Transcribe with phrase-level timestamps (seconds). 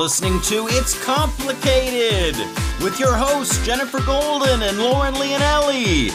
[0.00, 2.34] listening to It's Complicated
[2.82, 6.08] with your hosts, Jenifer Golden and Lauren Leonelli.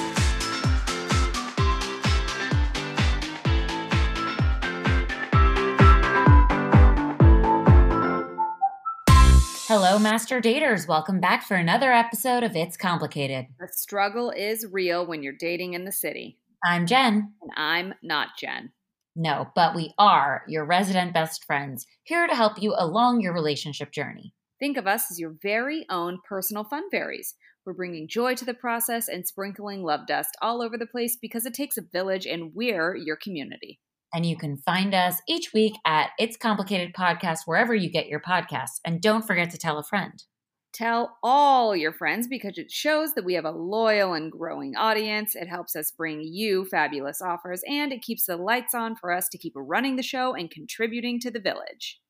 [9.67, 10.87] Hello, Master Daters.
[10.87, 13.45] Welcome back for another episode of It's Complicated.
[13.59, 16.39] The struggle is real when you're dating in the city.
[16.63, 17.33] I'm Jen.
[17.39, 18.71] And I'm not Jen.
[19.15, 23.91] No, but we are your resident best friends, here to help you along your relationship
[23.91, 24.33] journey.
[24.59, 27.35] Think of us as your very own personal fun fairies.
[27.65, 31.45] We're bringing joy to the process and sprinkling love dust all over the place because
[31.45, 33.79] it takes a village and we're your community.
[34.13, 38.21] And you can find us each week at It's Complicated Podcast wherever you get your
[38.21, 38.79] podcasts.
[38.85, 40.23] And don't forget to tell a friend.
[40.75, 45.33] Tell all your friends because it shows that we have a loyal and growing audience.
[45.33, 49.29] It helps us bring you fabulous offers and it keeps the lights on for us
[49.29, 52.01] to keep running the show and contributing to the village.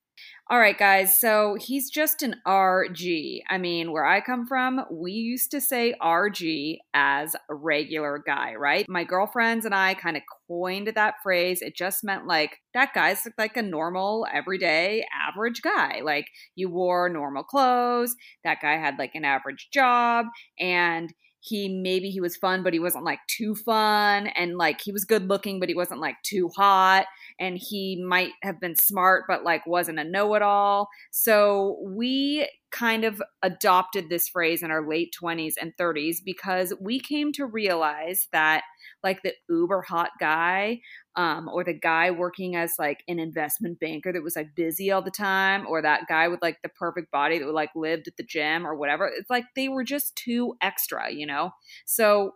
[0.48, 3.40] All right, guys, so he's just an RG.
[3.50, 8.54] I mean, where I come from, we used to say RG as a regular guy,
[8.54, 8.88] right?
[8.88, 11.62] My girlfriends and I kind of coined that phrase.
[11.62, 16.02] It just meant like that guy's like a normal, everyday, average guy.
[16.04, 20.26] Like you wore normal clothes, that guy had like an average job,
[20.60, 21.12] and
[21.46, 25.04] he maybe he was fun but he wasn't like too fun and like he was
[25.04, 27.06] good looking but he wasn't like too hot
[27.38, 30.88] and he might have been smart but like wasn't a know-it-all.
[31.10, 37.00] So we kind of adopted this phrase in our late 20s and 30s because we
[37.00, 38.64] came to realize that
[39.02, 40.80] like the uber hot guy
[41.14, 45.00] um, or the guy working as like an investment banker that was like busy all
[45.00, 48.22] the time or that guy with like the perfect body that like lived at the
[48.22, 51.52] gym or whatever it's like they were just too extra you know?
[51.86, 52.32] So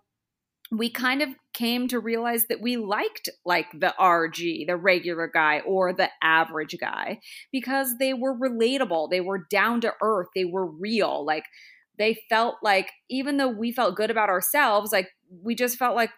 [0.70, 5.60] we kind of came to realize that we liked like the RG, the regular guy
[5.60, 7.18] or the average guy
[7.50, 11.24] because they were relatable, they were down to earth, they were real.
[11.26, 11.44] Like
[11.98, 15.08] they felt like even though we felt good about ourselves, like
[15.42, 16.10] we just felt like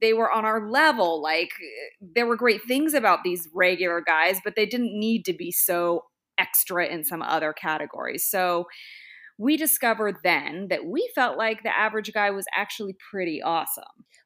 [0.00, 1.22] they were on our level.
[1.22, 1.50] Like
[2.00, 6.04] there were great things about these regular guys, but they didn't need to be so
[6.38, 8.26] extra in some other categories.
[8.28, 8.66] So
[9.42, 13.82] we discovered then that we felt like the average guy was actually pretty awesome.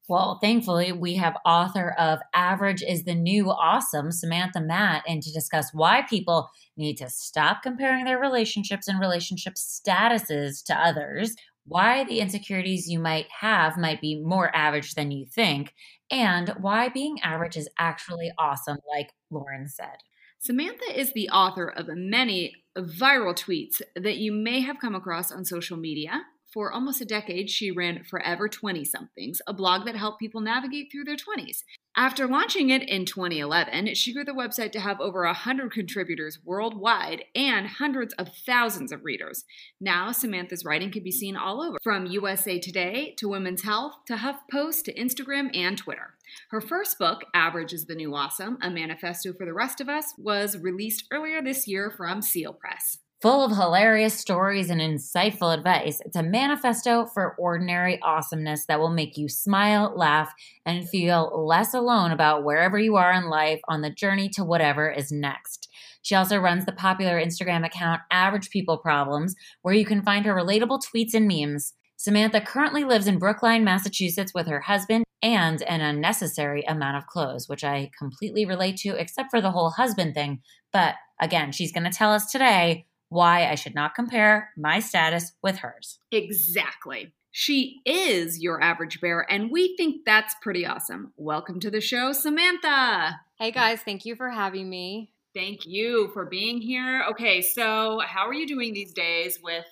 [0.08, 5.32] Well, thankfully, we have author of Average is the New Awesome, Samantha Matt, and to
[5.32, 11.34] discuss why people need to stop comparing their relationships and relationship statuses to others,
[11.64, 15.72] why the insecurities you might have might be more average than you think,
[16.10, 19.96] and why being average is actually awesome, like Lauren said.
[20.38, 25.44] Samantha is the author of many viral tweets that you may have come across on
[25.44, 26.22] social media.
[26.52, 30.88] For almost a decade, she ran Forever 20 Somethings, a blog that helped people navigate
[30.90, 31.64] through their 20s.
[31.98, 37.24] After launching it in 2011, she grew the website to have over 100 contributors worldwide
[37.34, 39.46] and hundreds of thousands of readers.
[39.80, 44.16] Now, Samantha's writing can be seen all over, from USA Today to Women's Health to
[44.16, 46.16] HuffPost to Instagram and Twitter.
[46.50, 50.12] Her first book, Average is the New Awesome, a manifesto for the rest of us,
[50.18, 52.98] was released earlier this year from Seal Press.
[53.22, 58.90] Full of hilarious stories and insightful advice, it's a manifesto for ordinary awesomeness that will
[58.90, 60.34] make you smile, laugh,
[60.66, 64.90] and feel less alone about wherever you are in life on the journey to whatever
[64.90, 65.70] is next.
[66.02, 70.34] She also runs the popular Instagram account Average People Problems, where you can find her
[70.34, 71.72] relatable tweets and memes.
[71.96, 77.48] Samantha currently lives in Brookline, Massachusetts with her husband and an unnecessary amount of clothes,
[77.48, 80.42] which I completely relate to, except for the whole husband thing.
[80.70, 85.32] But again, she's going to tell us today why I should not compare my status
[85.42, 85.98] with hers.
[86.10, 87.12] Exactly.
[87.30, 91.12] She is your average bear, and we think that's pretty awesome.
[91.16, 93.20] Welcome to the show, Samantha.
[93.38, 95.12] Hey guys, thank you for having me.
[95.34, 97.04] Thank you for being here.
[97.10, 99.66] Okay, so how are you doing these days with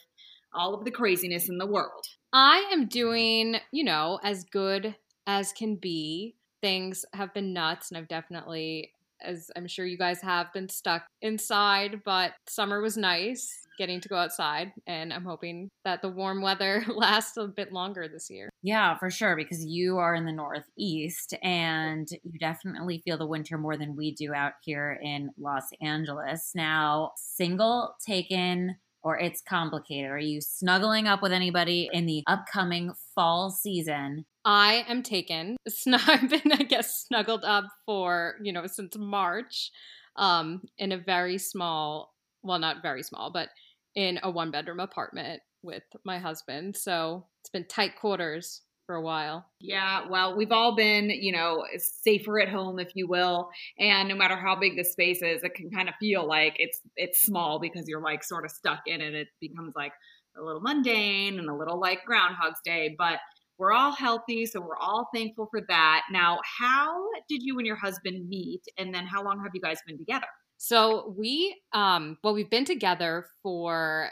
[0.53, 2.05] all of the craziness in the world?
[2.35, 4.95] I am doing, you know, as good
[5.27, 6.35] as can be.
[6.61, 11.05] Things have been nuts, and I've definitely as I'm sure you guys have been stuck
[11.23, 16.43] inside, but summer was nice getting to go outside and I'm hoping that the warm
[16.43, 18.51] weather lasts a bit longer this year.
[18.63, 23.59] Yeah, for sure because you are in the northeast and you definitely feel the winter
[23.59, 26.53] more than we do out here in Los Angeles.
[26.55, 30.11] Now, single taken or it's complicated?
[30.11, 34.25] Are you snuggling up with anybody in the upcoming fall season?
[34.45, 35.57] I am taken.
[35.87, 39.71] I've been, I guess, snuggled up for, you know, since March
[40.17, 43.51] um, in a very small, well, not very small, but
[43.95, 46.77] in a one bedroom apartment with my husband.
[46.77, 49.47] So it's been tight quarters for a while.
[49.61, 53.49] Yeah, well, we've all been, you know, safer at home, if you will.
[53.79, 56.81] And no matter how big the space is, it can kind of feel like it's
[56.97, 59.15] it's small because you're like sort of stuck in it.
[59.15, 59.93] It becomes like
[60.37, 62.95] a little mundane and a little like Groundhog's Day.
[62.99, 63.19] But
[63.59, 66.03] we're all healthy, so we're all thankful for that.
[66.11, 68.63] Now, how did you and your husband meet?
[68.79, 70.27] And then how long have you guys been together?
[70.57, 74.11] So we, um, well, we've been together for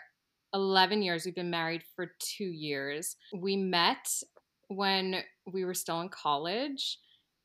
[0.55, 1.25] 11 years.
[1.25, 3.17] We've been married for two years.
[3.35, 4.07] We met
[4.77, 6.99] when we were still in college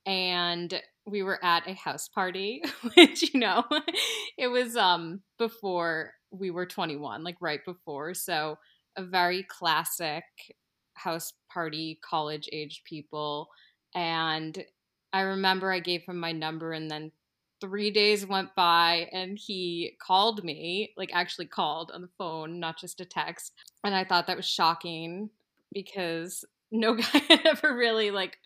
[0.05, 2.63] and we were at a house party,
[2.95, 3.63] which, you know,
[4.37, 8.13] it was um before we were 21, like right before.
[8.13, 8.57] So
[8.95, 10.23] a very classic
[10.95, 13.49] house party, college age people.
[13.95, 14.63] And
[15.13, 17.11] I remember I gave him my number and then
[17.61, 22.79] three days went by and he called me, like actually called on the phone, not
[22.79, 23.53] just a text.
[23.83, 25.29] And I thought that was shocking
[25.73, 28.37] because no guy had ever really like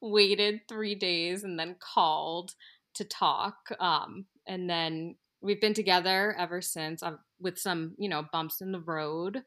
[0.00, 2.54] waited three days and then called
[2.94, 3.56] to talk.
[3.78, 8.72] Um, and then we've been together ever since uh, with some, you know, bumps in
[8.72, 9.42] the road,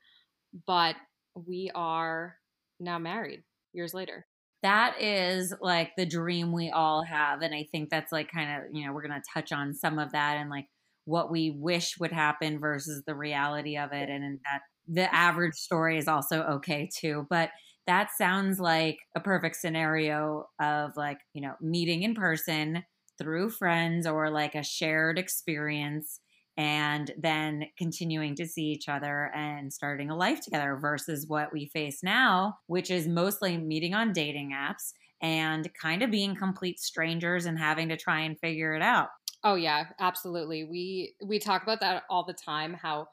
[0.65, 0.95] but
[1.35, 2.35] we are
[2.79, 3.43] now married
[3.73, 4.25] years later
[4.63, 8.63] that is like the dream we all have and i think that's like kind of
[8.73, 10.65] you know we're going to touch on some of that and like
[11.05, 15.55] what we wish would happen versus the reality of it and, and that the average
[15.55, 17.49] story is also okay too but
[17.87, 22.83] that sounds like a perfect scenario of like you know meeting in person
[23.17, 26.19] through friends or like a shared experience
[26.55, 31.65] and then continuing to see each other and starting a life together versus what we
[31.65, 34.91] face now, which is mostly meeting on dating apps
[35.21, 39.09] and kind of being complete strangers and having to try and figure it out.
[39.43, 40.63] Oh yeah, absolutely.
[40.63, 43.07] We we talk about that all the time how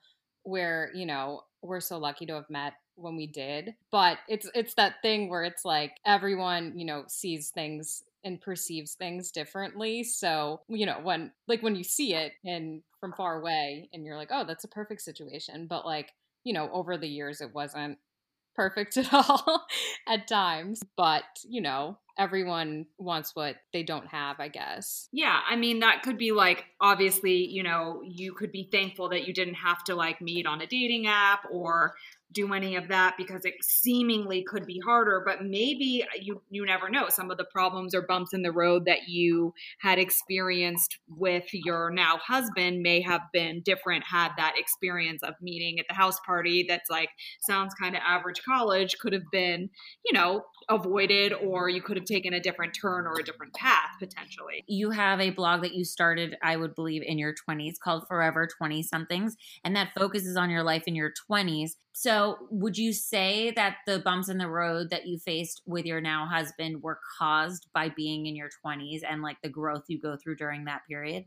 [0.45, 3.75] we're, you know, we're so lucky to have met when we did.
[3.91, 8.95] But it's it's that thing where it's like everyone, you know, sees things and perceives
[8.95, 10.05] things differently.
[10.05, 14.17] So, you know, when like when you see it and from far away and you're
[14.17, 16.13] like, "Oh, that's a perfect situation." But like,
[16.45, 17.99] you know, over the years it wasn't
[18.55, 19.67] perfect at all
[20.07, 25.09] at times, but, you know, everyone wants what they don't have, I guess.
[25.13, 29.27] Yeah, I mean that could be like obviously, you know, you could be thankful that
[29.27, 31.95] you didn't have to like meet on a dating app or
[32.33, 36.89] do any of that because it seemingly could be harder but maybe you you never
[36.89, 41.45] know some of the problems or bumps in the road that you had experienced with
[41.53, 46.21] your now husband may have been different had that experience of meeting at the house
[46.25, 47.11] party that's like
[47.41, 49.69] sounds kind of average college could have been
[50.05, 53.91] you know avoided or you could have taken a different turn or a different path
[53.99, 54.65] potentially.
[54.67, 58.49] You have a blog that you started, I would believe, in your 20s called Forever
[58.59, 61.73] 20 Somethings, and that focuses on your life in your 20s.
[61.93, 66.01] So, would you say that the bumps in the road that you faced with your
[66.01, 70.17] now husband were caused by being in your 20s and like the growth you go
[70.17, 71.25] through during that period?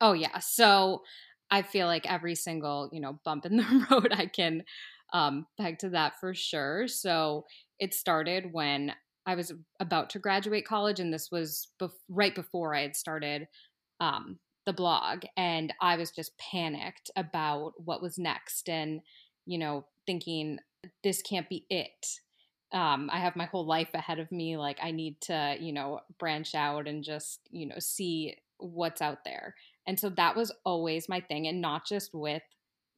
[0.00, 0.38] Oh, yeah.
[0.38, 1.02] So,
[1.50, 4.64] I feel like every single, you know, bump in the road I can
[5.12, 6.88] um, peg to that for sure.
[6.88, 7.44] So
[7.78, 8.92] it started when
[9.26, 13.48] I was about to graduate college, and this was bef- right before I had started
[14.00, 19.00] um, the blog, and I was just panicked about what was next, and
[19.46, 20.58] you know, thinking
[21.02, 22.06] this can't be it.
[22.72, 24.56] Um, I have my whole life ahead of me.
[24.56, 29.18] Like I need to, you know, branch out and just, you know, see what's out
[29.24, 29.54] there.
[29.86, 32.42] And so that was always my thing, and not just with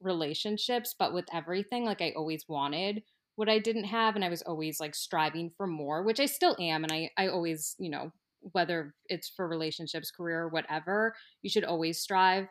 [0.01, 1.85] relationships, but with everything.
[1.85, 3.03] Like I always wanted
[3.37, 6.55] what I didn't have and I was always like striving for more, which I still
[6.59, 11.63] am and I I always, you know, whether it's for relationships, career, whatever, you should
[11.63, 12.47] always strive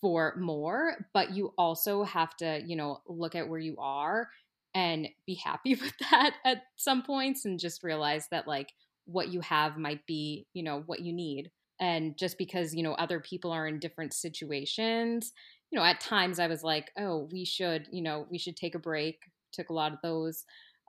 [0.00, 4.28] for more, but you also have to, you know, look at where you are
[4.74, 8.72] and be happy with that at some points and just realize that like
[9.06, 11.50] what you have might be, you know, what you need.
[11.80, 15.32] And just because, you know, other people are in different situations,
[15.70, 18.74] you know, at times I was like, oh, we should, you know, we should take
[18.74, 19.18] a break
[19.54, 20.44] took a lot of those.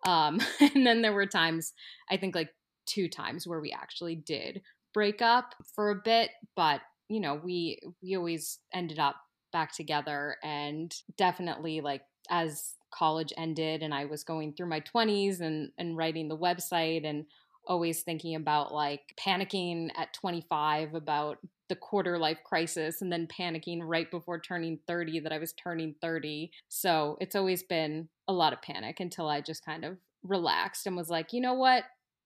[0.05, 1.73] Um, and then there were times,
[2.09, 2.49] I think like
[2.85, 4.61] two times where we actually did
[4.93, 9.15] break up for a bit, but you know, we we always ended up
[9.51, 15.41] back together and definitely like as college ended and I was going through my 20s
[15.41, 17.25] and and writing the website and
[17.67, 23.79] always thinking about like panicking at 25 about the quarter life crisis and then panicking
[23.81, 26.51] right before turning 30 that I was turning 30.
[26.69, 30.95] So it's always been a lot of panic until I just kind of relaxed and
[30.95, 31.83] was like, you know what?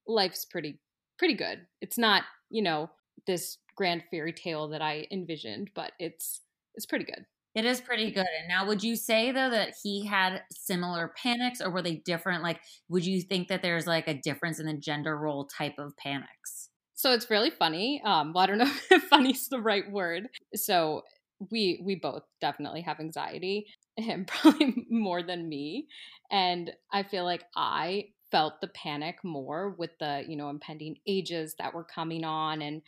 [0.08, 0.80] Life's pretty
[1.18, 1.66] pretty good.
[1.82, 2.90] It's not, you know,
[3.28, 6.42] this grand fairy tale that I envisioned, but it's
[6.76, 7.26] it's pretty good.
[7.56, 8.28] It is pretty good.
[8.40, 12.44] And now, would you say though that he had similar panics, or were they different?
[12.44, 15.96] Like, would you think that there's like a difference in the gender role type of
[15.98, 16.70] panics?
[16.94, 18.02] So it's really funny.
[18.04, 20.28] Um, well, I don't know if funny is the right word.
[20.56, 21.04] So
[21.52, 25.88] we we both definitely have anxiety, and probably more than me.
[26.32, 31.56] And I feel like I felt the panic more with the you know impending ages
[31.60, 32.82] that were coming on and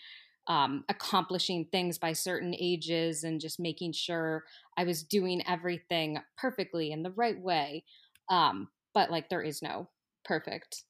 [0.52, 4.44] um, accomplishing things by certain ages and just making sure
[4.76, 7.86] I was doing everything perfectly in the right way.
[8.30, 9.88] Um, but like, there is no
[10.26, 10.84] perfect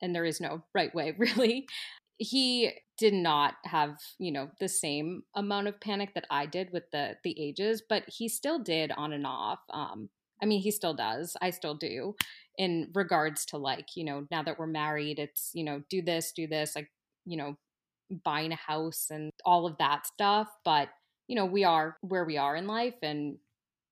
[0.00, 1.66] and there is no right way, really.
[2.18, 6.84] He did not have, you know, the same amount of panic that I did with
[6.92, 9.58] the the ages, but he still did on and off.
[9.72, 10.10] Um,
[10.40, 11.36] I mean, he still does.
[11.42, 12.14] I still do
[12.56, 16.30] in regards to like, you know, now that we're married, it's, you know, do this,
[16.30, 16.88] do this, like,
[17.24, 17.56] you know,
[18.24, 20.48] buying a house and all of that stuff.
[20.64, 20.88] But,
[21.26, 23.38] you know, we are where we are in life and,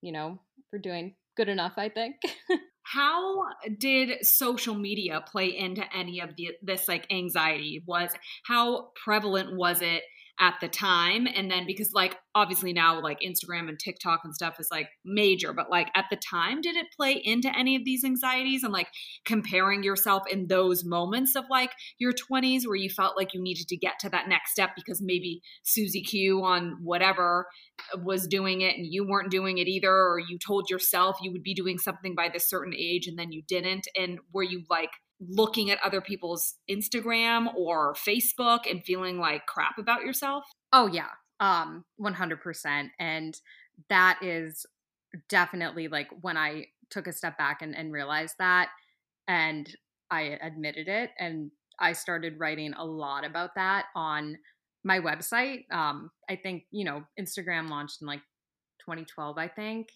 [0.02, 0.40] you know,
[0.72, 2.16] we're doing good enough, I think.
[2.82, 3.42] how
[3.78, 8.10] did social media play into any of the, this like anxiety was
[8.44, 10.04] how prevalent was it
[10.38, 11.26] at the time.
[11.26, 15.54] And then because like obviously now like Instagram and TikTok and stuff is like major
[15.54, 18.88] but like at the time did it play into any of these anxieties and like
[19.24, 23.66] comparing yourself in those moments of like your 20s where you felt like you needed
[23.68, 27.46] to get to that next step because maybe Susie Q on whatever
[28.02, 31.42] was doing it and you weren't doing it either or you told yourself you would
[31.42, 34.90] be doing something by this certain age and then you didn't and were you like
[35.20, 40.44] looking at other people's Instagram or Facebook and feeling like crap about yourself?
[40.72, 41.08] Oh yeah.
[41.40, 43.38] Um 100% and
[43.88, 44.66] that is
[45.28, 48.68] definitely like when I took a step back and, and realized that
[49.28, 49.68] and
[50.10, 54.38] I admitted it and I started writing a lot about that on
[54.84, 55.70] my website.
[55.70, 58.20] Um, I think, you know, Instagram launched in like
[58.80, 59.88] 2012, I think.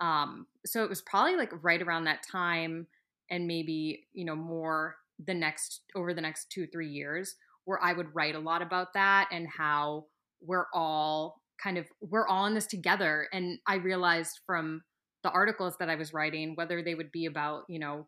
[0.00, 2.86] Um, so it was probably like right around that time
[3.32, 4.94] and maybe you know more
[5.26, 7.34] the next over the next two three years
[7.64, 10.04] where i would write a lot about that and how
[10.40, 13.28] we're all kind of we're all in this together.
[13.32, 14.82] And i realized from
[15.22, 18.06] the articles that i was writing whether they would be about you know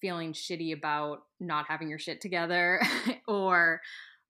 [0.00, 2.80] feeling shitty about not having your shit together
[3.28, 3.80] or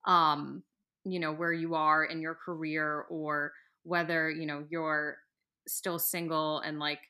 [0.06, 0.62] um
[1.04, 5.18] you know where you are in your career or whether you know you're
[5.66, 7.00] still single and like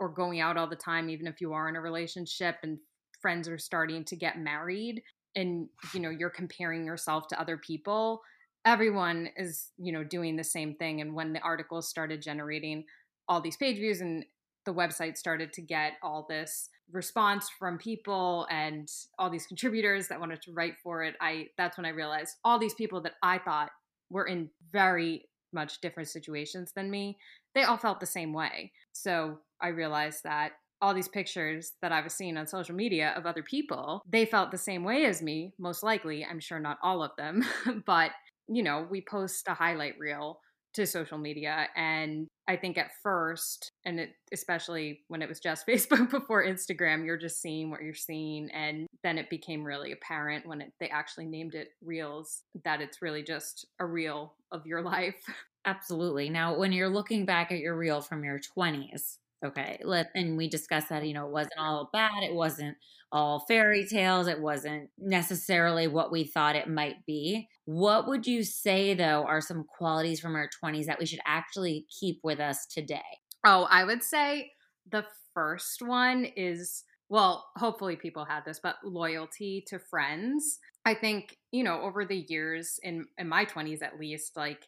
[0.00, 2.78] or going out all the time even if you are in a relationship and
[3.20, 5.02] friends are starting to get married
[5.36, 8.20] and you know you're comparing yourself to other people
[8.64, 11.00] everyone is you know doing the same thing.
[11.00, 12.84] And when the articles started generating
[13.28, 14.24] all these page views and
[14.64, 20.20] the website started to get all this response from people and all these contributors that
[20.20, 23.36] wanted to write for it i that's when i realized all these people that i
[23.36, 23.68] thought
[24.08, 27.18] were in very much different situations than me
[27.58, 32.00] they all felt the same way so I realized that all these pictures that I
[32.00, 35.52] was seeing on social media of other people, they felt the same way as me,
[35.58, 36.24] most likely.
[36.24, 37.44] I'm sure not all of them,
[37.86, 38.12] but
[38.48, 40.40] you know, we post a highlight reel
[40.74, 45.66] to social media and I think at first and it, especially when it was just
[45.68, 50.46] Facebook before Instagram, you're just seeing what you're seeing and then it became really apparent
[50.46, 54.82] when it, they actually named it reels that it's really just a reel of your
[54.94, 55.22] life.
[55.64, 56.30] Absolutely.
[56.30, 59.78] Now, when you're looking back at your reel from your 20s, Okay.
[59.84, 62.24] Let and we discussed that, you know, it wasn't all bad.
[62.24, 62.76] It wasn't
[63.12, 64.26] all fairy tales.
[64.26, 67.48] It wasn't necessarily what we thought it might be.
[67.64, 71.86] What would you say though are some qualities from our 20s that we should actually
[72.00, 73.04] keep with us today?
[73.44, 74.50] Oh, I would say
[74.90, 80.58] the first one is well, hopefully people had this, but loyalty to friends.
[80.84, 84.66] I think, you know, over the years in in my 20s at least, like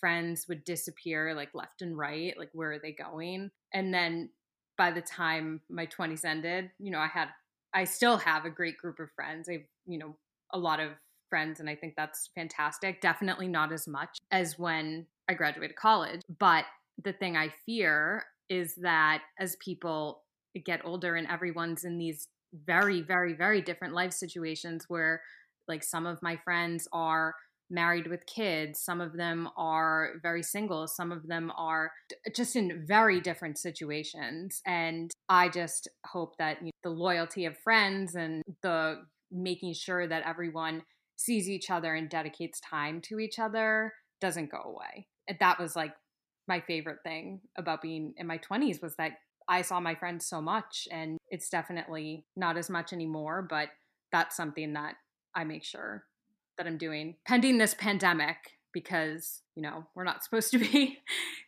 [0.00, 3.50] friends would disappear like left and right like where are they going?
[3.72, 4.30] And then
[4.76, 7.28] by the time my 20s ended you know i had
[7.72, 9.48] i still have a great group of friends.
[9.48, 10.16] I've you know
[10.52, 10.90] a lot of
[11.30, 13.00] friends and i think that's fantastic.
[13.00, 16.64] Definitely not as much as when i graduated college but
[17.02, 20.22] the thing i fear is that as people
[20.64, 22.28] get older and everyone's in these
[22.66, 25.22] very very very different life situations where
[25.66, 27.34] like some of my friends are
[27.74, 28.80] married with kids.
[28.80, 30.86] Some of them are very single.
[30.86, 31.90] Some of them are
[32.34, 34.62] just in very different situations.
[34.64, 40.06] And I just hope that you know, the loyalty of friends and the making sure
[40.06, 40.82] that everyone
[41.16, 45.08] sees each other and dedicates time to each other doesn't go away.
[45.40, 45.92] That was like
[46.46, 49.12] my favorite thing about being in my 20s was that
[49.48, 53.68] I saw my friends so much and it's definitely not as much anymore, but
[54.12, 54.94] that's something that
[55.34, 56.04] I make sure
[56.58, 58.36] that I'm doing pending this pandemic
[58.72, 60.98] because, you know, we're not supposed to be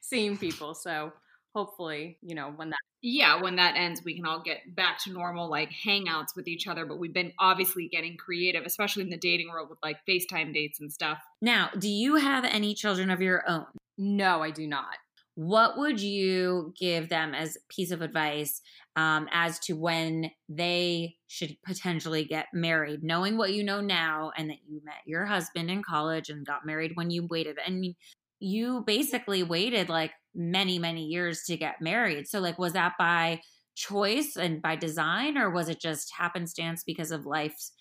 [0.01, 0.75] seeing people.
[0.75, 1.13] So
[1.55, 5.13] hopefully, you know, when that yeah, when that ends, we can all get back to
[5.13, 6.85] normal, like hangouts with each other.
[6.85, 10.81] But we've been obviously getting creative, especially in the dating world with like FaceTime dates
[10.81, 11.19] and stuff.
[11.41, 13.67] Now, do you have any children of your own?
[13.97, 14.97] No, I do not.
[15.37, 18.63] What would you give them as piece of advice
[18.97, 24.49] um, as to when they should potentially get married, knowing what you know now, and
[24.49, 27.59] that you met your husband in college and got married when you waited?
[27.69, 27.95] Mean,
[28.41, 32.27] you basically waited like many, many years to get married.
[32.29, 33.43] So, like, was that by
[33.75, 37.73] choice and by design, or was it just happenstance because of life's,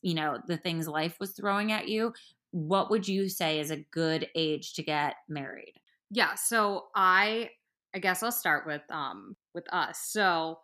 [0.00, 2.14] you know, the things life was throwing at you?
[2.52, 5.74] What would you say is a good age to get married?
[6.14, 7.50] Yeah, so I
[7.94, 9.98] I guess I'll start with um with us.
[10.00, 10.60] So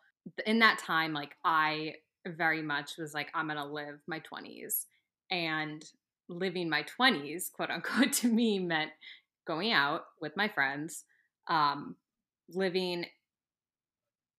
[0.46, 1.94] in that time like I
[2.26, 4.86] very much was like I'm going to live my 20s
[5.30, 5.84] and
[6.28, 8.92] living my 20s, quote unquote to me meant
[9.44, 11.04] going out with my friends,
[11.48, 11.96] um,
[12.48, 13.06] living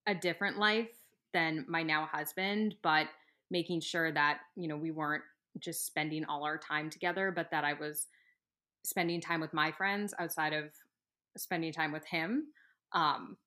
[0.08, 0.90] a different life
[1.34, 3.08] than my now husband, but
[3.50, 5.24] making sure that, you know, we weren't
[5.60, 8.08] just spending all our time together, but that I was
[8.86, 10.66] spending time with my friends outside of
[11.38, 12.48] spending time with him.
[12.94, 13.38] Um,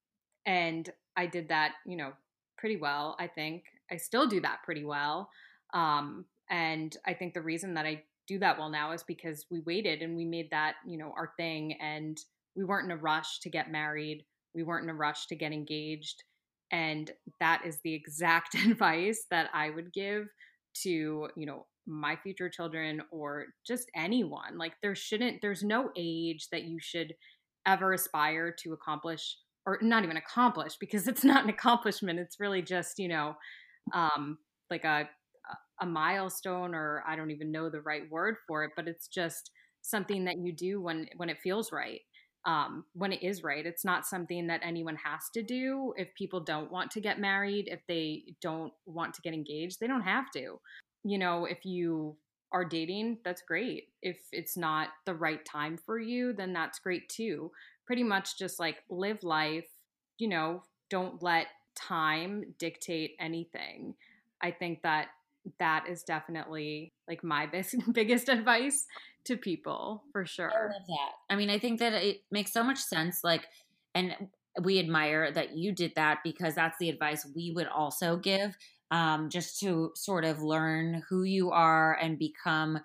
[0.47, 2.13] and I did that, you know,
[2.59, 3.65] pretty well, I think.
[3.91, 5.29] I still do that pretty well.
[5.73, 9.61] Um, and I think the reason that I do that well now is because we
[9.61, 12.19] waited and we made that, you know, our thing and
[12.57, 14.25] we weren't in a rush to get married.
[14.55, 16.23] We weren't in a rush to get engaged.
[16.71, 17.11] And
[17.41, 20.27] that is the exact advice that I would give
[20.83, 24.57] to, you know, my future children or just anyone.
[24.57, 27.15] Like there shouldn't there's no age that you should
[27.67, 32.19] ever aspire to accomplish or not even accomplish because it's not an accomplishment.
[32.19, 33.35] It's really just, you know,
[33.93, 34.39] um
[34.71, 35.09] like a
[35.81, 39.51] a milestone or I don't even know the right word for it, but it's just
[39.83, 42.01] something that you do when when it feels right.
[42.47, 43.65] Um, when it is right.
[43.65, 45.95] It's not something that anyone has to do.
[45.97, 49.87] If people don't want to get married, if they don't want to get engaged, they
[49.87, 50.61] don't have to.
[51.05, 52.19] You know, if you
[52.55, 53.89] are dating, that's great.
[54.01, 57.51] If it's not the right time for you, then that's great too.
[57.85, 59.67] Pretty much just like live life,
[60.19, 63.97] you know, don't let time dictate anything.
[64.41, 65.09] I think that
[65.59, 68.87] that is definitely like my best, biggest advice
[69.25, 70.53] to people for sure.
[70.53, 71.13] I love that.
[71.35, 73.25] I mean, I think that it makes so much sense.
[73.25, 73.47] Like,
[73.97, 74.15] and
[74.63, 78.57] we admire that you did that because that's the advice we would also give
[78.95, 82.79] um, just to sort of learn who you are and become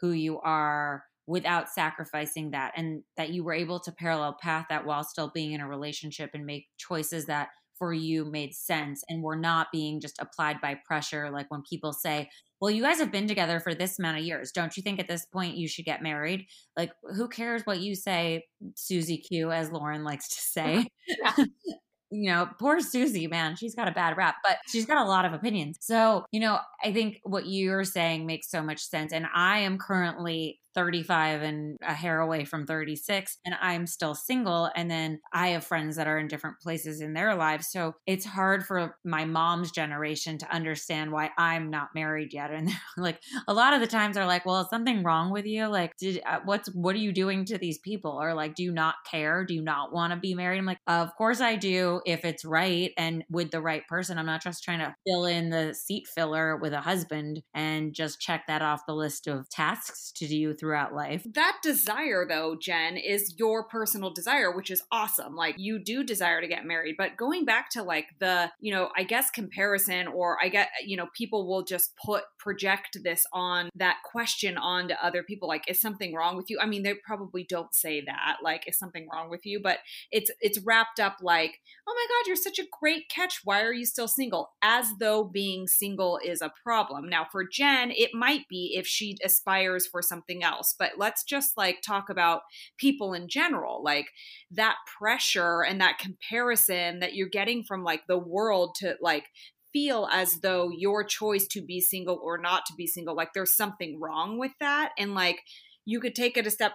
[0.00, 4.86] who you are without sacrificing that and that you were able to parallel path that
[4.86, 7.48] while still being in a relationship and make choices that
[7.80, 11.30] for you made sense and were not being just applied by pressure.
[11.32, 14.52] Like when people say, well, you guys have been together for this amount of years.
[14.52, 16.46] Don't you think at this point you should get married?
[16.76, 18.44] Like, who cares what you say,
[18.76, 20.88] Susie Q, as Lauren likes to say?
[22.10, 25.24] you know, poor Susie, man, she's got a bad rap, but she's got a lot
[25.24, 25.78] of opinions.
[25.80, 29.12] So, you know, I think what you're saying makes so much sense.
[29.12, 34.70] And I am currently 35 and a hair away from 36 and I'm still single
[34.76, 37.68] and then I have friends that are in different places in their lives.
[37.70, 42.50] So it's hard for my mom's generation to understand why I'm not married yet.
[42.50, 45.66] And like a lot of the times they're like well is something wrong with you?
[45.66, 48.12] Like did uh, what's what are you doing to these people?
[48.12, 49.44] Or like do you not care?
[49.44, 50.58] Do you not want to be married?
[50.58, 54.18] I'm like of course I do if it's right and with the right person.
[54.18, 58.20] I'm not just trying to fill in the seat filler with a husband and just
[58.20, 61.24] check that off the list of tasks to do through throughout life.
[61.34, 65.36] That desire, though, Jen, is your personal desire, which is awesome.
[65.36, 66.96] Like you do desire to get married.
[66.98, 70.96] But going back to like the, you know, I guess comparison, or I get, you
[70.96, 75.48] know, people will just put, project this on that question onto other people.
[75.48, 76.58] Like, is something wrong with you?
[76.60, 79.60] I mean, they probably don't say that, like, is something wrong with you?
[79.60, 79.78] But
[80.10, 83.40] it's, it's wrapped up like, oh my God, you're such a great catch.
[83.44, 84.50] Why are you still single?
[84.62, 87.08] As though being single is a problem.
[87.08, 91.24] Now, for Jen, it might be if she aspires for something else else but let's
[91.24, 92.42] just like talk about
[92.78, 94.06] people in general like
[94.50, 99.26] that pressure and that comparison that you're getting from like the world to like
[99.72, 103.56] feel as though your choice to be single or not to be single like there's
[103.56, 105.40] something wrong with that and like
[105.88, 106.72] you could take it a step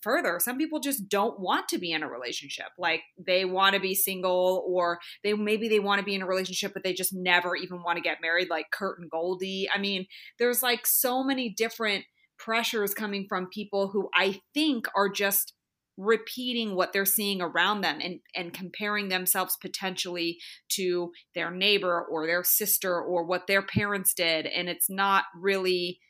[0.00, 0.38] further.
[0.40, 2.68] Some people just don't want to be in a relationship.
[2.78, 6.26] Like they want to be single or they maybe they want to be in a
[6.26, 9.68] relationship but they just never even want to get married like Kurt and Goldie.
[9.74, 10.06] I mean,
[10.38, 12.04] there's like so many different
[12.42, 15.54] pressures coming from people who I think are just
[15.98, 20.38] repeating what they're seeing around them and, and comparing themselves potentially
[20.70, 24.46] to their neighbor or their sister or what their parents did.
[24.46, 26.00] And it's not really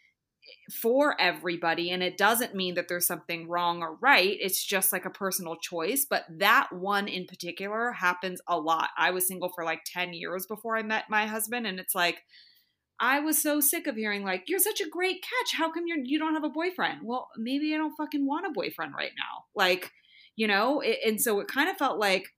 [0.80, 1.90] for everybody.
[1.90, 4.36] And it doesn't mean that there's something wrong or right.
[4.40, 6.06] It's just like a personal choice.
[6.08, 8.90] But that one in particular happens a lot.
[8.96, 11.66] I was single for like 10 years before i met my husband.
[11.66, 12.22] And it's like
[13.00, 15.57] i was so sick of hearing like you're such a great catch.
[15.57, 17.00] How come you're you don't have a boyfriend?
[17.05, 19.44] Well maybe i don't fucking want a boyfriend right now.
[19.55, 19.90] Like
[20.37, 22.28] you know it, and so it kind of felt like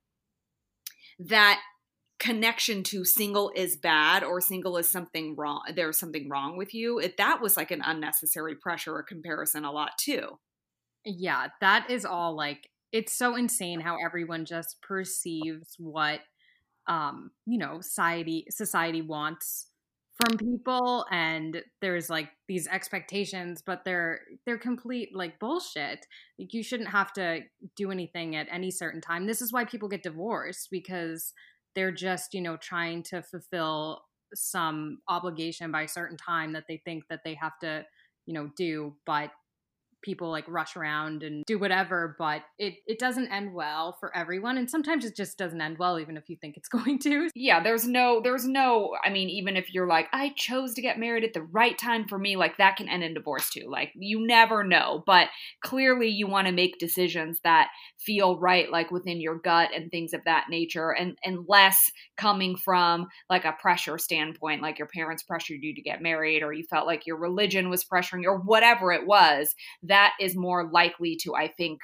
[1.19, 1.61] that
[2.19, 6.99] connection to single is bad or single is something wrong there's something wrong with you
[6.99, 10.39] it, that was like an unnecessary pressure or comparison a lot too.
[11.05, 16.21] Yeah that is all like it's so insane how everyone just perceives what
[16.87, 19.69] um you know society society wants
[20.15, 26.07] from people and there's like these expectations but they're they're complete like bullshit.
[26.39, 27.41] Like you shouldn't have to
[27.77, 29.27] do anything at any certain time.
[29.27, 31.33] This is why people get divorced because
[31.75, 34.03] they're just you know trying to fulfill
[34.35, 37.85] some obligation by a certain time that they think that they have to
[38.27, 39.31] you know do but
[40.05, 44.59] people like rush around and do whatever but it it doesn't end well for everyone
[44.59, 47.31] and sometimes it just doesn't end well even if you think it's going to.
[47.35, 50.99] Yeah there's no there's no i mean even if you're like i chose to get
[50.99, 53.91] married at the right time for me like that can end in divorce too like
[53.95, 55.29] you never know but
[55.63, 60.13] clearly you want to make decisions that feel right like within your gut and things
[60.13, 65.23] of that nature and and less coming from like a pressure standpoint like your parents
[65.23, 68.39] pressured you to get married or you felt like your religion was pressuring you or
[68.39, 71.81] whatever it was that is more likely to i think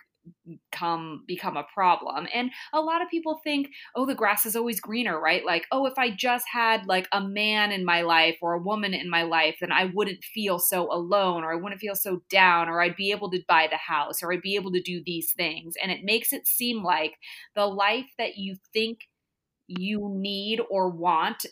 [0.72, 2.26] come become a problem.
[2.32, 5.44] And a lot of people think oh the grass is always greener right?
[5.44, 8.94] Like oh if i just had like a man in my life or a woman
[8.94, 12.68] in my life then i wouldn't feel so alone or i wouldn't feel so down
[12.68, 15.32] or i'd be able to buy the house or i'd be able to do these
[15.32, 15.74] things.
[15.82, 17.14] And it makes it seem like
[17.54, 18.98] the life that you think
[19.66, 21.46] you need or want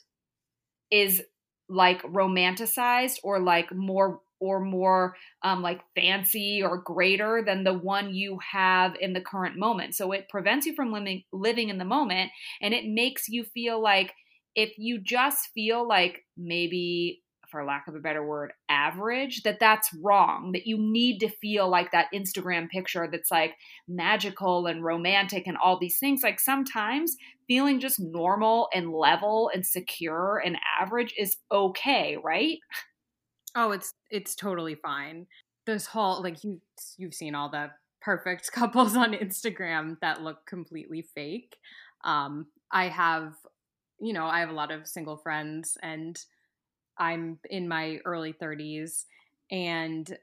[0.91, 1.23] is
[1.69, 8.15] like romanticized or like more or more um, like fancy or greater than the one
[8.15, 9.95] you have in the current moment.
[9.95, 13.83] So it prevents you from living living in the moment, and it makes you feel
[13.83, 14.13] like
[14.55, 19.89] if you just feel like maybe for lack of a better word average that that's
[20.03, 23.55] wrong that you need to feel like that instagram picture that's like
[23.89, 29.65] magical and romantic and all these things like sometimes feeling just normal and level and
[29.65, 32.59] secure and average is okay right
[33.55, 35.27] Oh, it's it's totally fine.
[35.67, 36.61] This whole like you
[36.97, 41.57] you've seen all the perfect couples on Instagram that look completely fake.
[42.05, 43.35] Um, I have,
[44.01, 46.19] you know, I have a lot of single friends, and
[46.99, 49.07] I'm in my early 30s,
[49.51, 50.17] and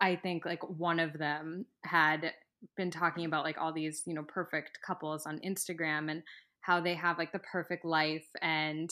[0.00, 2.32] I think like one of them had
[2.76, 6.22] been talking about like all these, you know, perfect couples on Instagram and
[6.60, 8.90] how they have like the perfect life and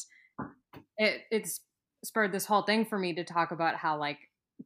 [0.97, 1.61] it, it's
[2.05, 4.19] spurred this whole thing for me to talk about how like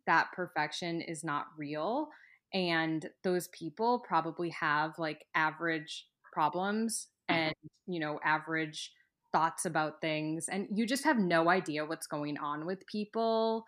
[0.06, 2.08] that perfection is not real
[2.52, 7.54] and those people probably have like average problems and
[7.86, 8.92] you know average
[9.32, 13.64] thoughts about things and you just have no idea what's going on with people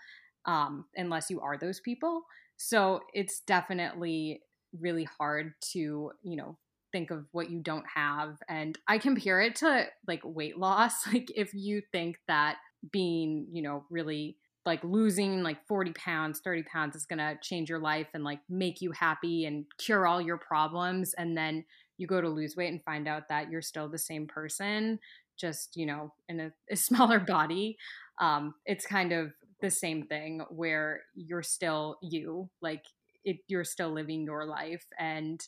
[0.46, 2.22] um, unless you are those people.
[2.56, 4.40] So it's definitely
[4.78, 6.56] really hard to you know
[6.92, 11.06] think of what you don't have and i compare it to like weight loss.
[11.12, 12.56] Like if you think that
[12.92, 17.68] being, you know, really like losing like 40 pounds, 30 pounds is going to change
[17.70, 21.14] your life and like make you happy and cure all your problems.
[21.14, 21.64] And then
[21.96, 24.98] you go to lose weight and find out that you're still the same person,
[25.38, 27.76] just, you know, in a, a smaller body.
[28.20, 32.84] Um, it's kind of the same thing where you're still you, like
[33.24, 35.40] it, you're still living your life and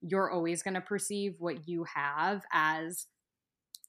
[0.00, 3.06] you're always going to perceive what you have as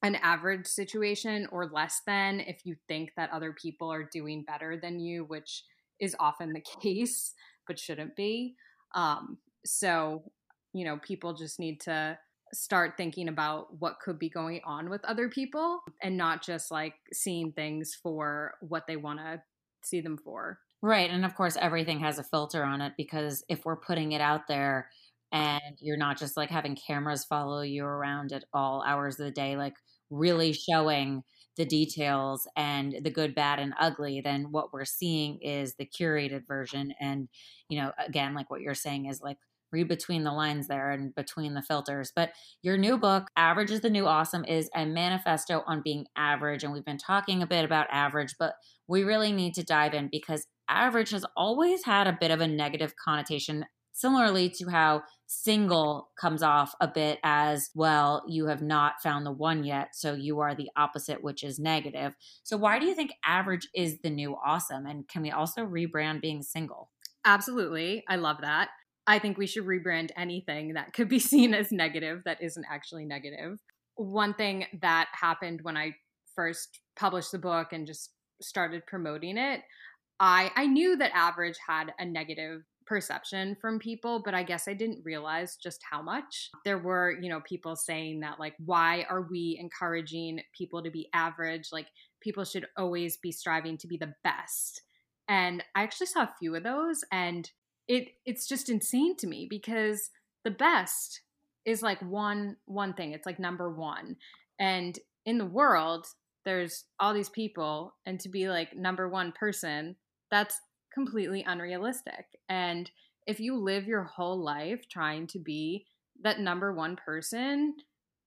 [0.03, 4.79] an average situation or less than if you think that other people are doing better
[4.81, 5.63] than you, which
[5.99, 7.33] is often the case,
[7.67, 8.55] but shouldn't be.
[8.95, 10.23] Um, so,
[10.73, 12.17] you know, people just need to
[12.53, 16.95] start thinking about what could be going on with other people and not just like
[17.13, 19.41] seeing things for what they want to
[19.83, 20.59] see them for.
[20.81, 21.09] Right.
[21.09, 24.47] And of course, everything has a filter on it because if we're putting it out
[24.47, 24.89] there
[25.31, 29.31] and you're not just like having cameras follow you around at all hours of the
[29.31, 29.75] day, like
[30.11, 31.23] really showing
[31.57, 36.47] the details and the good, bad, and ugly, then what we're seeing is the curated
[36.47, 36.93] version.
[36.99, 37.27] And,
[37.67, 39.37] you know, again, like what you're saying is like
[39.71, 42.11] read between the lines there and between the filters.
[42.15, 46.63] But your new book, Average is the New Awesome, is a manifesto on being average.
[46.63, 48.53] And we've been talking a bit about average, but
[48.87, 52.47] we really need to dive in because average has always had a bit of a
[52.47, 59.01] negative connotation Similarly to how single comes off a bit as well, you have not
[59.01, 59.95] found the one yet.
[59.95, 62.15] So you are the opposite, which is negative.
[62.43, 64.85] So why do you think average is the new awesome?
[64.85, 66.91] And can we also rebrand being single?
[67.23, 68.03] Absolutely.
[68.09, 68.69] I love that.
[69.07, 73.05] I think we should rebrand anything that could be seen as negative that isn't actually
[73.05, 73.57] negative.
[73.95, 75.95] One thing that happened when I
[76.35, 78.09] first published the book and just
[78.41, 79.61] started promoting it,
[80.19, 84.73] I I knew that average had a negative perception from people, but I guess I
[84.73, 86.49] didn't realize just how much.
[86.65, 91.07] There were, you know, people saying that like why are we encouraging people to be
[91.13, 91.69] average?
[91.71, 91.87] Like
[92.19, 94.81] people should always be striving to be the best.
[95.29, 97.49] And I actually saw a few of those and
[97.87, 100.09] it it's just insane to me because
[100.43, 101.21] the best
[101.63, 103.13] is like one one thing.
[103.13, 104.17] It's like number 1.
[104.59, 106.07] And in the world,
[106.43, 109.95] there's all these people and to be like number 1 person,
[110.29, 110.59] that's
[110.93, 112.25] completely unrealistic.
[112.49, 112.89] And
[113.27, 115.85] if you live your whole life trying to be
[116.23, 117.75] that number one person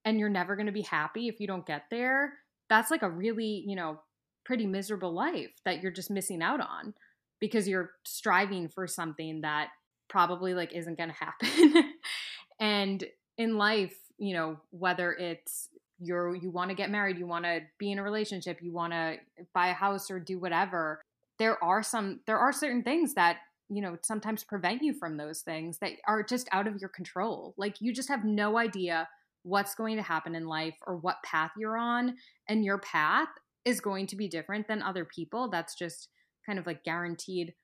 [0.04, 2.34] and you're never going to be happy if you don't get there,
[2.68, 4.00] that's like a really, you know,
[4.44, 6.94] pretty miserable life that you're just missing out on
[7.40, 9.68] because you're striving for something that
[10.08, 11.92] probably like isn't going to happen.
[12.60, 13.04] and
[13.38, 17.60] in life, you know, whether it's you're you want to get married, you want to
[17.78, 19.16] be in a relationship, you want to
[19.54, 21.02] buy a house or do whatever,
[21.38, 25.40] there are some there are certain things that you know sometimes prevent you from those
[25.40, 27.54] things that are just out of your control.
[27.56, 29.08] Like you just have no idea
[29.42, 32.16] what's going to happen in life or what path you're on
[32.48, 33.28] and your path
[33.64, 35.50] is going to be different than other people.
[35.50, 36.08] That's just
[36.46, 37.54] kind of like guaranteed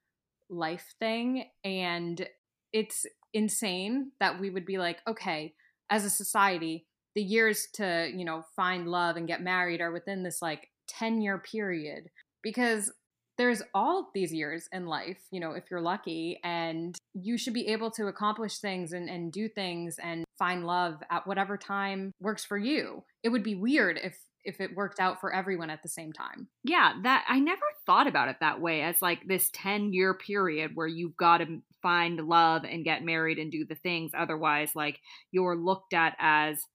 [0.48, 2.26] life thing and
[2.72, 5.54] it's insane that we would be like okay
[5.90, 10.22] as a society the years to you know find love and get married are within
[10.22, 12.10] this like 10 year period.
[12.42, 12.92] Because
[13.40, 17.68] there's all these years in life, you know, if you're lucky, and you should be
[17.68, 22.44] able to accomplish things and, and do things and find love at whatever time works
[22.44, 23.02] for you.
[23.22, 26.48] It would be weird if if it worked out for everyone at the same time.
[26.64, 30.72] Yeah, that I never thought about it that way as like this 10 year period
[30.74, 34.98] where you've got to find love and get married and do the things otherwise like
[35.30, 36.66] you're looked at as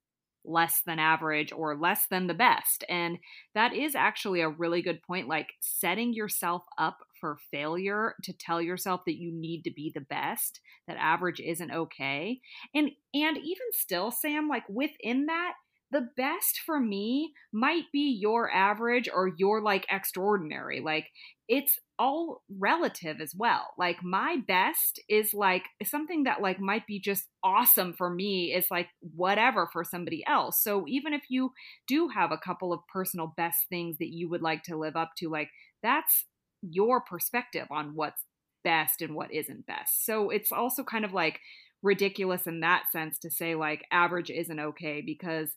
[0.45, 2.83] less than average or less than the best.
[2.89, 3.17] And
[3.53, 5.27] that is actually a really good point.
[5.27, 10.01] Like setting yourself up for failure to tell yourself that you need to be the
[10.01, 12.39] best, that average isn't okay.
[12.73, 15.53] And and even still, Sam, like within that,
[15.91, 20.81] the best for me might be your average or your like extraordinary.
[20.81, 21.07] Like
[21.47, 23.73] it's all relative as well.
[23.77, 28.67] Like my best is like something that like might be just awesome for me is
[28.71, 30.61] like whatever for somebody else.
[30.63, 31.51] So even if you
[31.87, 35.11] do have a couple of personal best things that you would like to live up
[35.17, 35.49] to, like
[35.83, 36.25] that's
[36.61, 38.23] your perspective on what's
[38.63, 40.05] best and what isn't best.
[40.05, 41.39] So it's also kind of like
[41.83, 45.51] ridiculous in that sense to say like average isn't okay because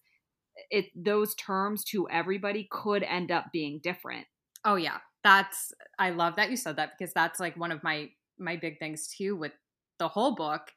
[0.70, 4.26] it those terms to everybody could end up being different.
[4.64, 4.98] Oh yeah.
[5.24, 8.78] That's I love that you said that because that's like one of my my big
[8.78, 9.52] things too with
[9.98, 10.70] the whole book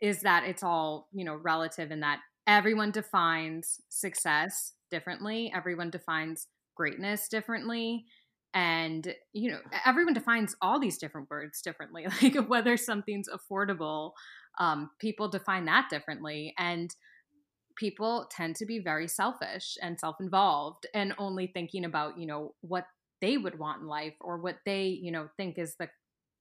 [0.00, 5.52] is that it's all, you know, relative in that everyone defines success differently.
[5.54, 8.04] Everyone defines greatness differently
[8.52, 14.12] and you know everyone defines all these different words differently like whether something's affordable
[14.58, 16.94] um, people define that differently and
[17.76, 22.86] people tend to be very selfish and self-involved and only thinking about you know what
[23.24, 25.88] they would want in life or what they you know think is the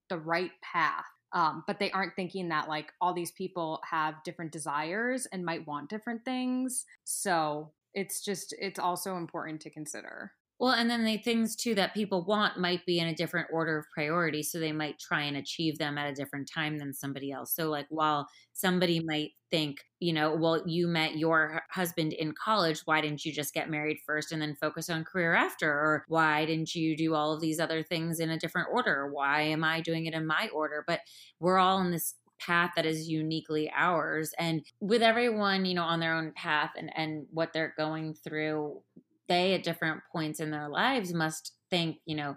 [0.09, 4.51] the right path um, but they aren't thinking that like all these people have different
[4.51, 6.85] desires and might want different things.
[7.05, 11.93] So it's just it's also important to consider well, and then the things too that
[11.93, 14.43] people want might be in a different order of priority.
[14.43, 17.55] So they might try and achieve them at a different time than somebody else.
[17.55, 22.81] So, like, while somebody might think, you know, well, you met your husband in college,
[22.85, 25.69] why didn't you just get married first and then focus on career after?
[25.69, 29.11] Or why didn't you do all of these other things in a different order?
[29.11, 30.83] Why am I doing it in my order?
[30.87, 31.01] But
[31.39, 36.01] we're all in this path that is uniquely ours and with everyone you know on
[36.01, 38.81] their own path and and what they're going through
[39.27, 42.35] they at different points in their lives must think, you know,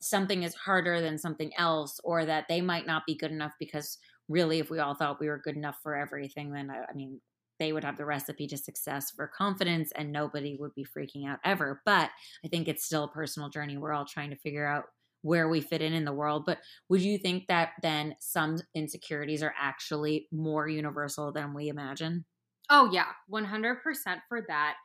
[0.00, 3.98] something is harder than something else, or that they might not be good enough because
[4.28, 7.20] really, if we all thought we were good enough for everything, then I, I mean,
[7.58, 11.40] they would have the recipe to success for confidence and nobody would be freaking out
[11.44, 11.82] ever.
[11.84, 12.10] But
[12.44, 13.76] I think it's still a personal journey.
[13.76, 14.84] We're all trying to figure out
[15.22, 16.44] where we fit in in the world.
[16.46, 22.24] But would you think that then some insecurities are actually more universal than we imagine?
[22.70, 24.76] Oh, yeah, 100% for that.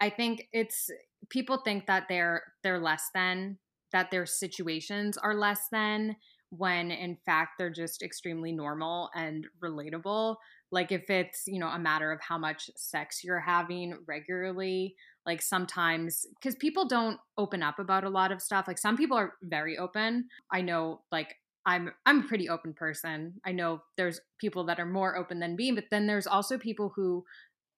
[0.00, 0.90] I think it's
[1.28, 3.58] people think that they're they're less than
[3.92, 6.16] that their situations are less than
[6.50, 10.36] when in fact they're just extremely normal and relatable.
[10.72, 14.94] Like if it's, you know, a matter of how much sex you're having regularly,
[15.26, 18.66] like sometimes because people don't open up about a lot of stuff.
[18.66, 20.28] Like some people are very open.
[20.52, 21.36] I know like
[21.66, 23.34] I'm I'm a pretty open person.
[23.44, 26.92] I know there's people that are more open than me, but then there's also people
[26.96, 27.24] who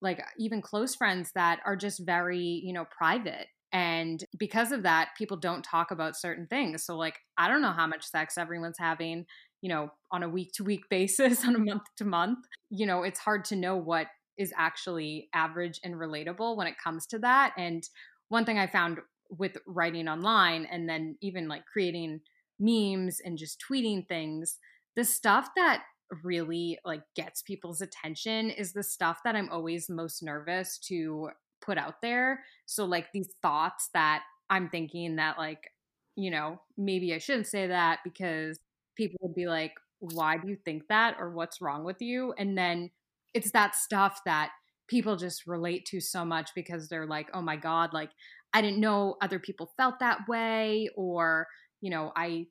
[0.03, 3.47] like even close friends that are just very, you know, private.
[3.73, 6.85] And because of that, people don't talk about certain things.
[6.85, 9.25] So like I don't know how much sex everyone's having,
[9.62, 12.41] you know, on a week to week basis, on a month to month.
[12.69, 17.07] You know, it's hard to know what is actually average and relatable when it comes
[17.07, 17.53] to that.
[17.57, 17.83] And
[18.29, 18.99] one thing I found
[19.31, 22.21] with writing online and then even like creating
[22.59, 24.59] memes and just tweeting things,
[24.97, 25.85] the stuff that
[26.22, 31.79] really like gets people's attention is the stuff that I'm always most nervous to put
[31.79, 32.44] out there.
[32.66, 35.70] So like these thoughts that I'm thinking that like,
[36.16, 38.59] you know, maybe I shouldn't say that because
[38.96, 42.33] people would be like, why do you think that or what's wrong with you?
[42.37, 42.90] And then
[43.35, 44.51] it's that stuff that
[44.88, 48.11] people just relate to so much because they're like, "Oh my god, like
[48.53, 51.46] I didn't know other people felt that way or,
[51.81, 52.48] you know, I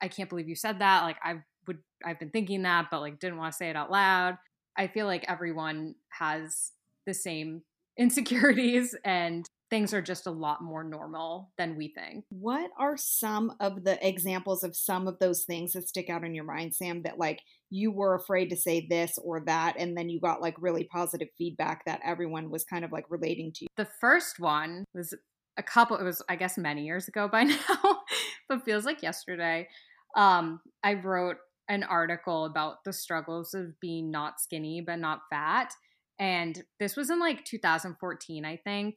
[0.00, 1.02] I can't believe you said that.
[1.02, 1.42] Like I would
[2.04, 4.38] I've been thinking that but like didn't want to say it out loud."
[4.76, 6.72] I feel like everyone has
[7.06, 7.62] the same
[7.98, 12.24] insecurities and things are just a lot more normal than we think.
[12.30, 16.34] What are some of the examples of some of those things that stick out in
[16.34, 20.08] your mind, Sam, that like you were afraid to say this or that, and then
[20.08, 23.68] you got like really positive feedback that everyone was kind of like relating to you?
[23.76, 25.14] The first one was
[25.58, 28.00] a couple, it was, I guess, many years ago by now,
[28.48, 29.68] but feels like yesterday.
[30.16, 31.36] Um, I wrote
[31.68, 35.72] an article about the struggles of being not skinny but not fat.
[36.18, 38.96] And this was in like 2014, I think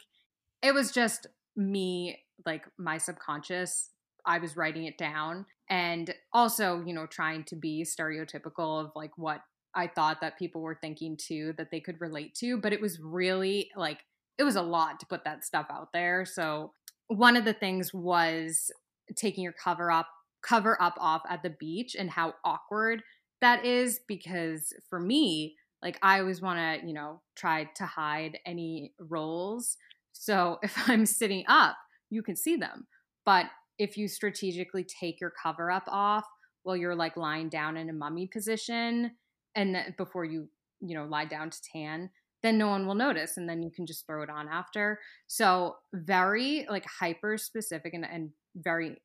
[0.62, 3.90] it was just me, like my subconscious.
[4.26, 9.18] I was writing it down and also, you know, trying to be stereotypical of like
[9.18, 9.42] what
[9.74, 12.58] I thought that people were thinking too that they could relate to.
[12.58, 14.00] But it was really like,
[14.38, 16.26] it was a lot to put that stuff out there.
[16.26, 16.74] So
[17.08, 18.72] one of the things was
[19.16, 20.08] taking your cover up
[20.42, 23.02] cover up off at the beach and how awkward
[23.42, 28.38] that is because for me like i always want to you know try to hide
[28.46, 29.78] any rolls
[30.22, 31.78] so if I'm sitting up,
[32.10, 32.88] you can see them.
[33.26, 36.26] But if you strategically take your cover up off
[36.64, 39.12] while you're like lying down in a mummy position
[39.56, 40.48] and then before you,
[40.80, 42.10] you know, lie down to tan,
[42.44, 45.00] then no one will notice and then you can just throw it on after.
[45.28, 48.98] So very like hyper specific and, and very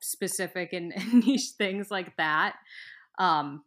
[0.00, 2.56] specific and, and niche things like that.
[3.18, 3.64] Um,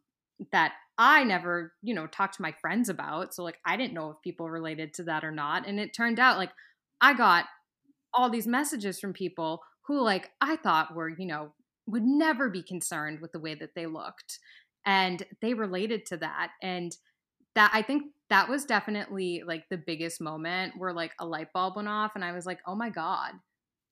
[0.51, 3.33] that I never, you know, talked to my friends about.
[3.33, 5.67] So like I didn't know if people related to that or not.
[5.67, 6.51] And it turned out like
[6.99, 7.45] I got
[8.13, 11.53] all these messages from people who like I thought were, you know,
[11.87, 14.39] would never be concerned with the way that they looked.
[14.85, 16.51] And they related to that.
[16.61, 16.95] And
[17.55, 21.75] that I think that was definitely like the biggest moment where like a light bulb
[21.75, 23.33] went off and I was like, "Oh my god.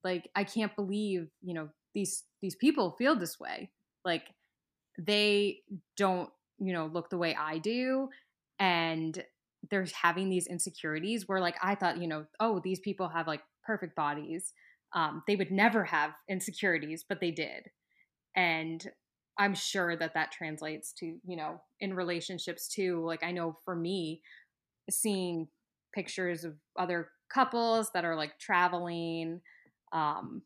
[0.03, 3.71] Like I can't believe, you know, these these people feel this way."
[4.05, 4.23] Like
[4.97, 5.61] they
[5.97, 8.09] don't you know, look the way I do.
[8.59, 9.23] And
[9.71, 13.41] they're having these insecurities where, like, I thought, you know, oh, these people have like
[13.65, 14.53] perfect bodies.
[14.93, 17.69] Um, they would never have insecurities, but they did.
[18.35, 18.85] And
[19.37, 23.03] I'm sure that that translates to, you know, in relationships too.
[23.05, 24.21] Like, I know for me,
[24.89, 25.47] seeing
[25.93, 29.41] pictures of other couples that are like traveling,
[29.93, 30.41] um,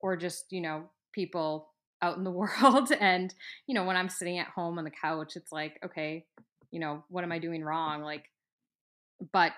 [0.00, 1.70] or just, you know, people
[2.02, 2.30] out in the
[2.62, 3.34] world and
[3.66, 6.26] you know when i'm sitting at home on the couch it's like okay
[6.70, 8.02] you know what am i doing wrong?
[8.02, 8.24] Like
[9.32, 9.52] but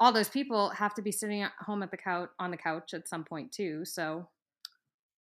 [0.00, 2.92] all those people have to be sitting at home at the couch on the couch
[2.92, 4.28] at some point too so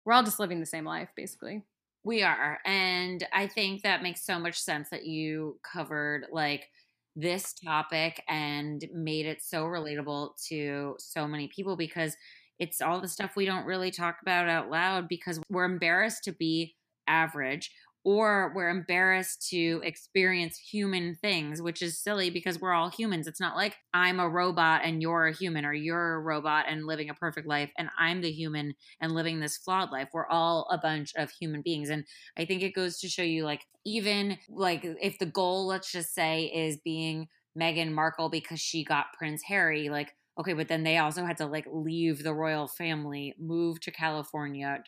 [0.04, 1.62] we're all just living the same life basically.
[2.04, 6.70] We are and i think that makes so much sense that you covered like
[7.14, 12.16] this topic and made it so relatable to so many people because
[12.58, 16.32] it's all the stuff we don't really talk about out loud because we're embarrassed to
[16.32, 16.74] be
[17.06, 17.70] average
[18.04, 23.26] or we're embarrassed to experience human things, which is silly because we're all humans.
[23.26, 26.86] It's not like I'm a robot and you're a human, or you're a robot and
[26.86, 30.08] living a perfect life, and I'm the human and living this flawed life.
[30.14, 31.90] We're all a bunch of human beings.
[31.90, 32.04] And
[32.38, 36.14] I think it goes to show you, like, even like if the goal, let's just
[36.14, 40.98] say, is being Meghan Markle because she got Prince Harry, like, okay, but then they
[40.98, 44.82] also had to like leave the royal family, move to California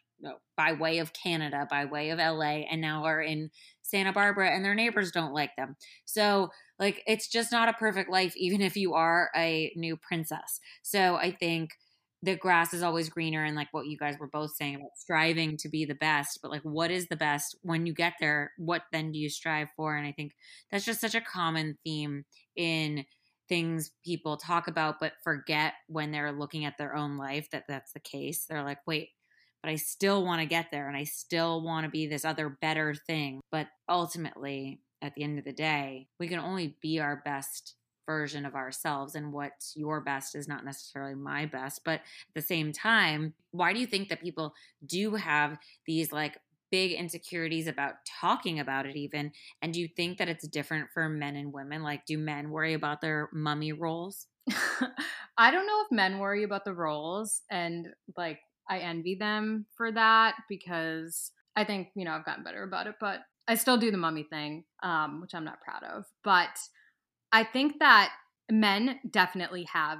[0.56, 3.50] by way of Canada, by way of LA, and now are in
[3.82, 5.76] Santa Barbara and their neighbors don't like them.
[6.04, 10.60] So, like, it's just not a perfect life, even if you are a new princess.
[10.82, 11.70] So, I think
[12.22, 15.56] the grass is always greener and like what you guys were both saying about striving
[15.56, 18.82] to be the best but like what is the best when you get there what
[18.92, 20.32] then do you strive for and i think
[20.70, 22.24] that's just such a common theme
[22.56, 23.04] in
[23.50, 27.92] things people talk about but forget when they're looking at their own life that that's
[27.92, 28.46] the case.
[28.48, 29.10] They're like wait
[29.62, 32.48] but i still want to get there and i still want to be this other
[32.48, 33.40] better thing.
[33.50, 37.74] But ultimately at the end of the day we can only be our best
[38.06, 41.82] version of ourselves and what's your best is not necessarily my best.
[41.84, 44.54] But at the same time why do you think that people
[44.86, 46.38] do have these like
[46.70, 51.08] big insecurities about talking about it even and do you think that it's different for
[51.08, 54.26] men and women like do men worry about their mummy rolls
[55.38, 59.90] I don't know if men worry about the rolls and like I envy them for
[59.92, 63.90] that because I think, you know, I've gotten better about it, but I still do
[63.90, 66.04] the mummy thing, um, which I'm not proud of.
[66.22, 66.56] But
[67.32, 68.12] I think that
[68.50, 69.98] men definitely have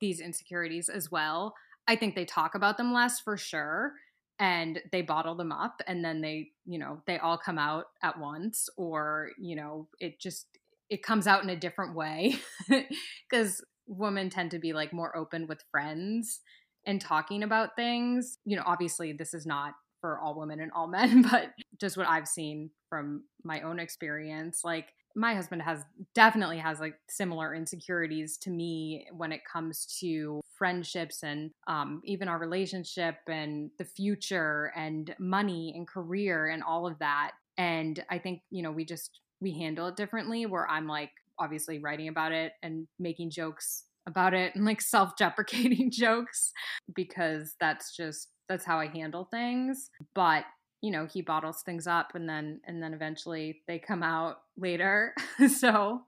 [0.00, 1.54] these insecurities as well.
[1.88, 3.94] I think they talk about them less for sure
[4.42, 8.18] and they bottle them up and then they, you know, they all come out at
[8.18, 10.46] once or, you know, it just
[10.90, 12.34] it comes out in a different way
[13.30, 16.40] cuz women tend to be like more open with friends
[16.84, 18.38] and talking about things.
[18.44, 22.08] You know, obviously this is not for all women and all men, but just what
[22.08, 25.84] I've seen from my own experience, like my husband has
[26.14, 32.28] definitely has like similar insecurities to me when it comes to friendships and um, even
[32.28, 37.32] our relationship and the future and money and career and all of that.
[37.58, 41.78] And i think you know we just we handle it differently where i'm like obviously
[41.78, 46.52] writing about it and making jokes about it and like self-deprecating jokes
[46.94, 49.90] because that's just that's how i handle things.
[50.14, 50.44] But
[50.82, 55.14] you know he bottles things up and then and then eventually they come out later.
[55.48, 56.02] So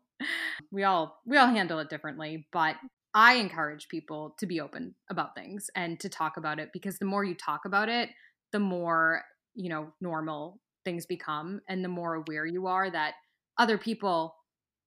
[0.71, 2.77] we all we all handle it differently but
[3.15, 7.05] i encourage people to be open about things and to talk about it because the
[7.05, 8.11] more you talk about it
[8.53, 9.23] the more
[9.55, 13.15] you know normal things become and the more aware you are that
[13.59, 14.35] other people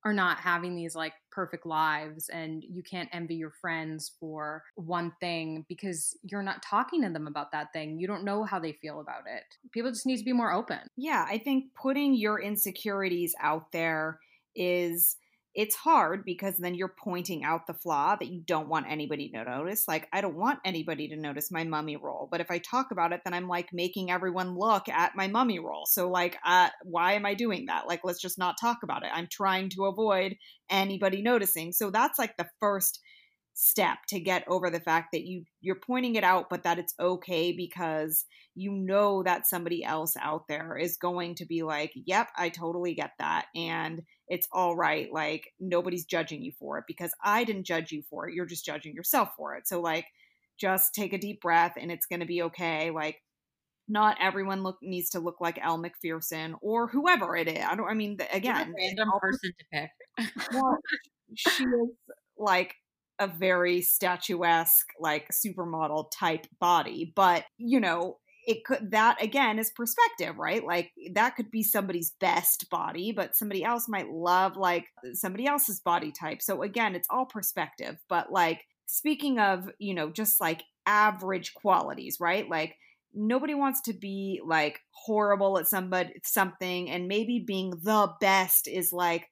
[0.03, 5.11] are not having these like perfect lives and you can't envy your friends for one
[5.19, 7.99] thing because you're not talking to them about that thing.
[7.99, 9.43] You don't know how they feel about it.
[9.71, 10.79] People just need to be more open.
[10.95, 14.19] Yeah, I think putting your insecurities out there
[14.55, 15.17] is
[15.57, 19.43] it's hard because then you're pointing out the flaw that you don't want anybody to
[19.43, 19.87] notice.
[19.87, 22.29] Like, I don't want anybody to notice my mummy roll.
[22.31, 25.57] But if I talk about it, then I'm like making everyone look at my mummy
[25.57, 25.87] roll.
[25.87, 27.87] So, like, uh, why am I doing that?
[27.87, 29.09] Like, let's just not talk about it.
[29.11, 30.35] I'm trying to avoid
[30.69, 31.71] anybody noticing.
[31.71, 33.01] So, that's like the first
[33.59, 36.93] step to get over the fact that you you're pointing it out but that it's
[36.99, 42.27] okay because you know that somebody else out there is going to be like yep
[42.37, 47.11] I totally get that and it's all right like nobody's judging you for it because
[47.23, 50.05] I didn't judge you for it you're just judging yourself for it so like
[50.59, 53.23] just take a deep breath and it's going to be okay like
[53.89, 57.63] not everyone look needs to look like Elle Macpherson or whoever it is.
[57.63, 57.89] I don't.
[57.89, 60.27] I mean, again, random person to pick.
[60.51, 60.77] well,
[61.35, 61.89] she is
[62.37, 62.75] like
[63.19, 67.11] a very statuesque, like supermodel type body.
[67.15, 70.63] But, you know, it could that again is perspective, right?
[70.63, 75.81] Like that could be somebody's best body, but somebody else might love like somebody else's
[75.81, 76.41] body type.
[76.41, 77.97] So again, it's all perspective.
[78.07, 82.49] But like speaking of, you know, just like average qualities, right?
[82.49, 82.77] Like
[83.13, 88.93] nobody wants to be like horrible at somebody something and maybe being the best is
[88.93, 89.29] like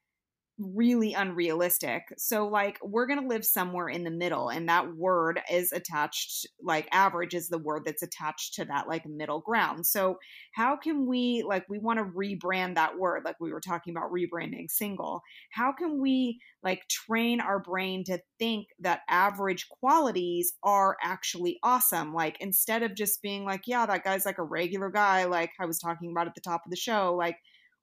[0.57, 2.03] really unrealistic.
[2.17, 6.47] So like we're going to live somewhere in the middle and that word is attached
[6.63, 9.85] like average is the word that's attached to that like middle ground.
[9.85, 10.17] So
[10.53, 14.11] how can we like we want to rebrand that word like we were talking about
[14.11, 15.21] rebranding single.
[15.51, 22.13] How can we like train our brain to think that average qualities are actually awesome
[22.13, 25.65] like instead of just being like yeah that guy's like a regular guy like I
[25.65, 27.37] was talking about at the top of the show like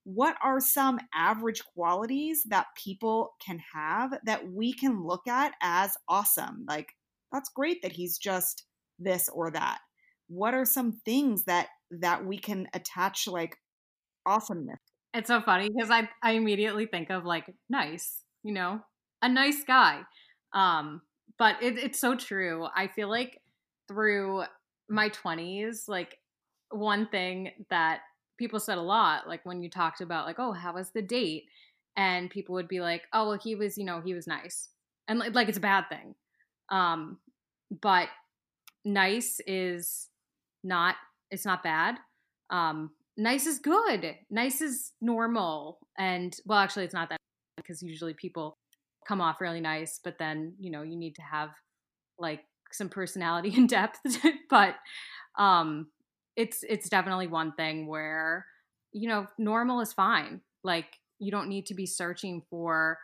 [0.05, 5.93] what are some average qualities that people can have that we can look at as
[6.09, 6.65] awesome?
[6.69, 6.89] Like,
[7.33, 8.65] that's great that he's just
[8.99, 9.79] this or that.
[10.29, 13.57] What are some things that that we can attach like
[14.27, 14.81] awesomeness?
[15.15, 18.81] It's so funny because I I immediately think of like nice, you know,
[19.21, 20.01] a nice guy.
[20.53, 21.03] Um,
[21.39, 22.67] but it, it's so true.
[22.75, 23.41] I feel like
[23.89, 24.45] through
[24.89, 26.19] my 20s, like
[26.71, 28.01] one thing that
[28.43, 31.45] people said a lot, like when you talked about like, oh, how was the date?
[31.97, 34.69] And people would be like, oh, well, he was, you know, he was nice.
[35.07, 36.17] And like, like it's a bad thing.
[36.69, 37.19] Um,
[37.81, 38.09] but
[38.85, 40.09] nice is
[40.65, 40.97] not,
[41.31, 41.99] it's not bad.
[42.51, 44.17] Um, nice is good.
[44.29, 45.79] Nice is normal.
[45.97, 47.19] And well, actually, it's not that
[47.57, 48.57] because usually people
[49.07, 51.51] come off really nice, but then, you know, you need to have
[52.19, 52.41] like
[52.73, 54.01] some personality and depth,
[54.51, 54.75] but
[55.39, 55.87] um,
[56.37, 58.47] it's it's definitely one thing where
[58.93, 60.41] you know normal is fine.
[60.65, 60.87] Like
[61.19, 62.99] you don't need to be searching for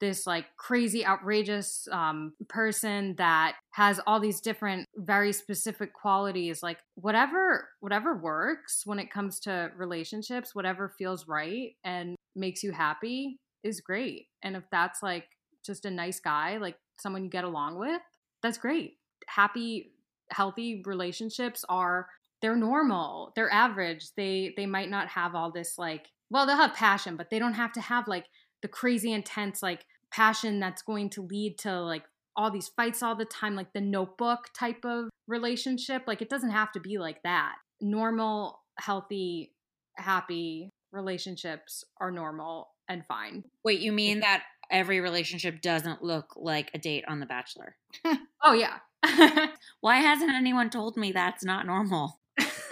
[0.00, 6.78] this like crazy outrageous um, person that has all these different very specific qualities like
[6.94, 13.38] whatever whatever works when it comes to relationships whatever feels right and makes you happy
[13.62, 15.26] is great and if that's like
[15.64, 18.02] just a nice guy like someone you get along with
[18.42, 19.92] that's great happy
[20.30, 22.08] healthy relationships are
[22.44, 26.74] they're normal they're average they they might not have all this like well they'll have
[26.74, 28.26] passion but they don't have to have like
[28.60, 32.02] the crazy intense like passion that's going to lead to like
[32.36, 36.50] all these fights all the time like the notebook type of relationship like it doesn't
[36.50, 39.50] have to be like that normal healthy
[39.96, 46.70] happy relationships are normal and fine Wait, you mean that every relationship doesn't look like
[46.74, 47.76] a date on The Bachelor?
[48.44, 48.80] oh yeah
[49.80, 52.20] Why hasn't anyone told me that's not normal?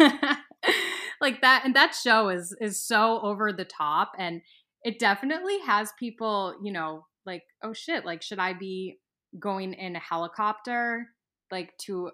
[1.20, 4.42] like that and that show is is so over the top and
[4.82, 8.98] it definitely has people you know like oh shit like should i be
[9.38, 11.06] going in a helicopter
[11.50, 12.10] like to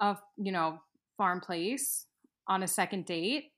[0.00, 0.80] a you know
[1.16, 2.06] farm place
[2.48, 3.52] on a second date?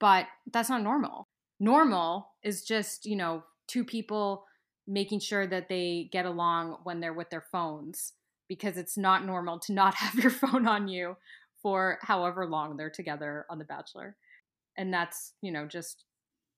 [0.00, 1.28] But that's not normal.
[1.60, 4.44] Normal is just you know two people
[4.86, 8.12] making sure that they get along when they're with their phones
[8.48, 11.16] because it's not normal to not have your phone on you
[11.64, 14.16] for however long they're together on The Bachelor.
[14.76, 16.04] And that's, you know, just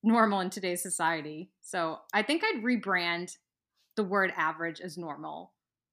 [0.02, 1.48] normal in today's society.
[1.62, 3.36] So I think I'd rebrand
[3.94, 5.52] the word average as normal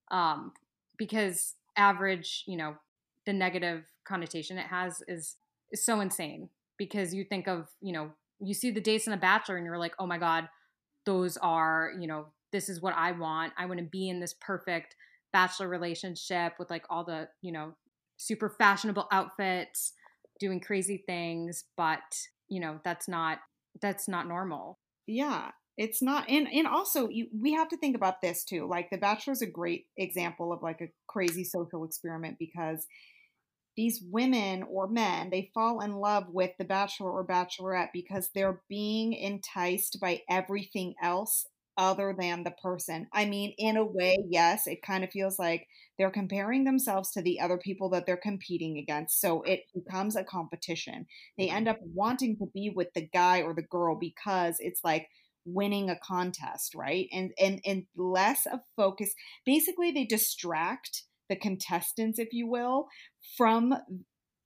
[0.10, 0.52] um,
[0.98, 2.76] because average, you know,
[3.28, 5.36] the negative connotation it has is,
[5.72, 8.10] is so insane because you think of, you know,
[8.40, 10.50] you see the dates in The Bachelor and you're like, oh my God,
[11.06, 13.54] those are, you know, this is what I want.
[13.60, 14.96] I want to be in this perfect
[15.32, 17.76] bachelor relationship with like all the, you know,
[18.24, 19.94] super fashionable outfits,
[20.40, 22.02] doing crazy things, but
[22.50, 23.40] you know, that's not
[23.82, 24.80] that's not normal.
[25.08, 28.68] Yeah, it's not and and also you, we have to think about this too.
[28.68, 32.86] Like The Bachelor is a great example of like a crazy social experiment because
[33.76, 38.62] these women or men they fall in love with the bachelor or bachelorette because they're
[38.70, 41.48] being enticed by everything else
[41.78, 43.08] other than the person.
[43.14, 44.30] I mean, in a way, mm-hmm.
[44.32, 45.68] yes, it kind of feels like
[45.98, 49.20] they're comparing themselves to the other people that they're competing against.
[49.20, 51.08] So it becomes a competition.
[51.38, 51.76] They end mm-hmm.
[51.76, 55.08] up wanting to be with the guy or the girl because it's like
[55.46, 57.08] winning a contest, right?
[57.12, 59.14] And and and less of focus.
[59.46, 62.88] Basically, they distract the contestants, if you will,
[63.38, 63.74] from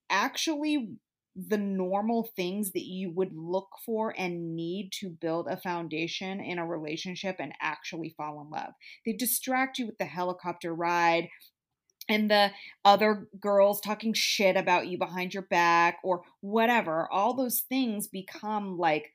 [0.09, 0.89] actually
[1.37, 6.57] the normal things that you would look for and need to build a foundation in
[6.57, 8.73] a relationship and actually fall in love.
[9.05, 11.29] They distract you with the helicopter ride
[12.09, 12.51] and the
[12.83, 17.07] other girls talking shit about you behind your back or whatever.
[17.11, 19.13] All those things become like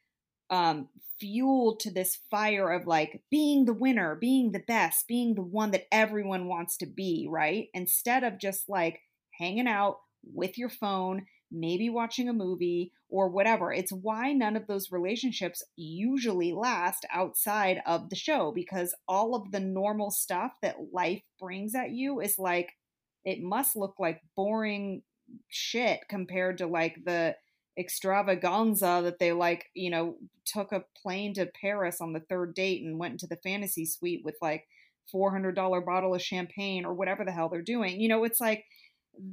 [0.48, 5.42] um, fuel to this fire of like being the winner, being the best, being the
[5.42, 7.68] one that everyone wants to be, right?
[7.74, 9.00] Instead of just like
[9.38, 13.72] hanging out with your phone maybe watching a movie or whatever.
[13.72, 19.53] It's why none of those relationships usually last outside of the show because all of
[19.53, 22.72] the normal stuff that life brings at you is like,
[23.24, 25.03] it must look like boring
[25.48, 27.36] shit compared to like the
[27.78, 32.82] extravaganza that they like, you know, took a plane to Paris on the third date
[32.82, 34.66] and went into the fantasy suite with like
[35.14, 38.00] $400 bottle of champagne or whatever the hell they're doing.
[38.00, 38.64] You know, it's like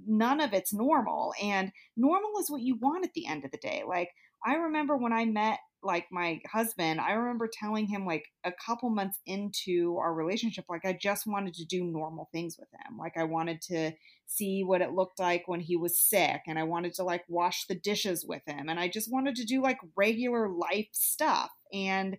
[0.07, 3.57] none of it's normal and normal is what you want at the end of the
[3.57, 4.09] day like
[4.45, 8.89] i remember when i met like my husband i remember telling him like a couple
[8.89, 13.13] months into our relationship like i just wanted to do normal things with him like
[13.17, 13.91] i wanted to
[14.25, 17.65] see what it looked like when he was sick and i wanted to like wash
[17.67, 22.17] the dishes with him and i just wanted to do like regular life stuff and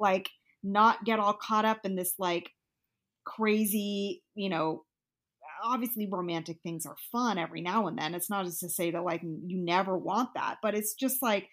[0.00, 0.30] like
[0.62, 2.50] not get all caught up in this like
[3.24, 4.82] crazy you know
[5.62, 8.14] obviously romantic things are fun every now and then.
[8.14, 11.48] It's not as to say that like you never want that, but it's just like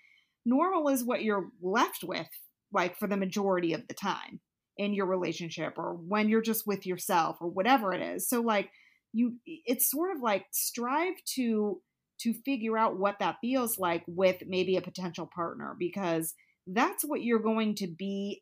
[0.45, 2.27] normal is what you're left with
[2.73, 4.39] like for the majority of the time
[4.77, 8.27] in your relationship or when you're just with yourself or whatever it is.
[8.27, 8.69] So like
[9.13, 11.81] you it's sort of like strive to
[12.21, 16.33] to figure out what that feels like with maybe a potential partner because
[16.67, 18.41] that's what you're going to be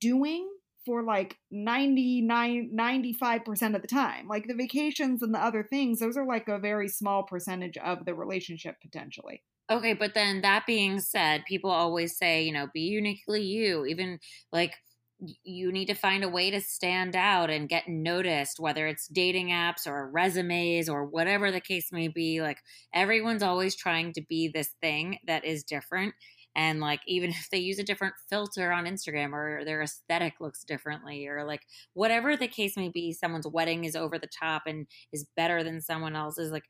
[0.00, 0.48] doing
[0.84, 6.16] for like 99 95% of the time like the vacations and the other things those
[6.16, 11.00] are like a very small percentage of the relationship potentially Okay, but then that being
[11.00, 13.86] said, people always say, you know, be uniquely you.
[13.86, 14.18] Even
[14.52, 14.74] like
[15.42, 19.48] you need to find a way to stand out and get noticed, whether it's dating
[19.48, 22.42] apps or resumes or whatever the case may be.
[22.42, 22.58] Like
[22.92, 26.14] everyone's always trying to be this thing that is different.
[26.56, 30.64] And like, even if they use a different filter on Instagram or their aesthetic looks
[30.64, 31.62] differently, or like
[31.94, 35.80] whatever the case may be, someone's wedding is over the top and is better than
[35.80, 36.52] someone else's.
[36.52, 36.64] Like,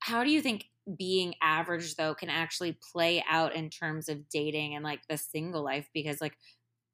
[0.00, 0.66] how do you think
[0.98, 5.62] being average though can actually play out in terms of dating and like the single
[5.62, 5.88] life?
[5.94, 6.36] Because like,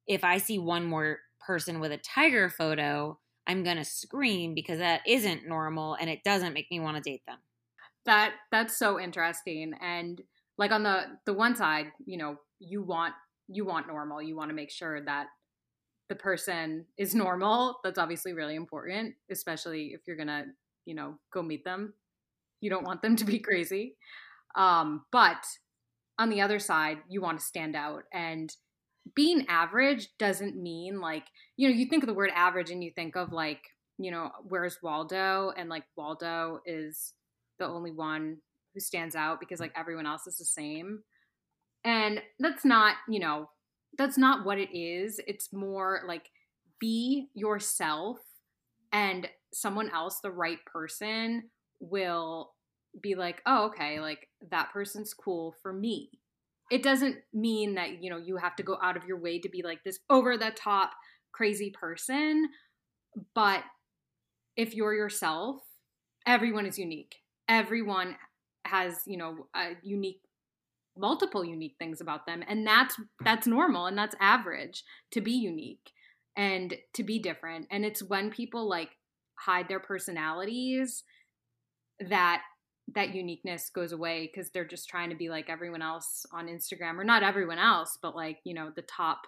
[0.07, 4.79] if I see one more person with a tiger photo, I'm going to scream because
[4.79, 7.37] that isn't normal and it doesn't make me want to date them.
[8.05, 10.21] That that's so interesting and
[10.57, 13.13] like on the the one side, you know, you want
[13.47, 14.21] you want normal.
[14.21, 15.27] You want to make sure that
[16.09, 17.79] the person is normal.
[17.83, 20.45] That's obviously really important, especially if you're to,
[20.85, 21.93] you know, go meet them.
[22.61, 23.95] You don't want them to be crazy.
[24.55, 25.45] Um, but
[26.17, 28.51] on the other side, you want to stand out and
[29.15, 31.23] being average doesn't mean like
[31.55, 33.61] you know you think of the word average and you think of like
[33.97, 37.13] you know where's waldo and like waldo is
[37.59, 38.37] the only one
[38.77, 39.63] who stands out because mm.
[39.63, 40.99] like everyone else is the same.
[41.83, 43.49] And that's not you know
[43.97, 45.19] that's not what it is.
[45.25, 46.29] It's more like
[46.79, 48.19] be yourself
[48.93, 51.49] and someone else the right person
[51.79, 52.51] will
[53.01, 56.11] be like oh okay like that person's cool for me.
[56.69, 59.49] It doesn't mean that you know you have to go out of your way to
[59.49, 60.91] be like this over the top
[61.31, 62.47] crazy person
[63.35, 63.63] but
[64.55, 65.61] if you're yourself
[66.27, 67.15] everyone is unique.
[67.47, 68.17] Everyone
[68.67, 70.21] has you know a unique
[70.97, 75.91] multiple unique things about them and that's that's normal and that's average to be unique
[76.35, 78.89] and to be different and it's when people like
[79.39, 81.03] hide their personalities
[82.09, 82.41] that
[82.95, 86.97] that uniqueness goes away because they're just trying to be like everyone else on Instagram
[86.97, 89.19] or not everyone else, but like, you know, the top,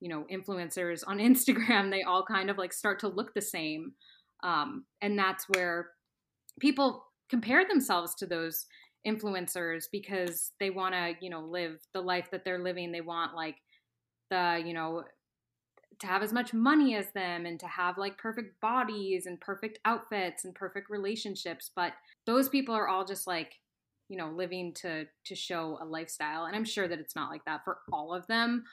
[0.00, 3.92] you know, influencers on Instagram, they all kind of like start to look the same.
[4.42, 5.90] Um, and that's where
[6.60, 8.66] people compare themselves to those
[9.06, 12.92] influencers because they want to, you know, live the life that they're living.
[12.92, 13.56] They want like
[14.30, 15.04] the, you know,
[16.00, 19.78] to have as much money as them and to have like perfect bodies and perfect
[19.84, 21.70] outfits and perfect relationships.
[21.74, 21.92] But
[22.26, 23.54] those people are all just like
[24.08, 26.44] you know living to to show a lifestyle.
[26.44, 28.64] And i'm sure that it's not like that for all of them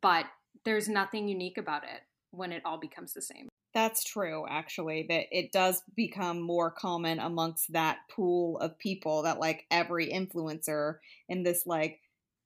[0.00, 0.26] but
[0.64, 2.00] there's nothing unique about it
[2.30, 7.18] when it all becomes the same that's true actually that it does become more common
[7.18, 10.96] amongst that pool of people that like every influencer
[11.28, 11.98] in this like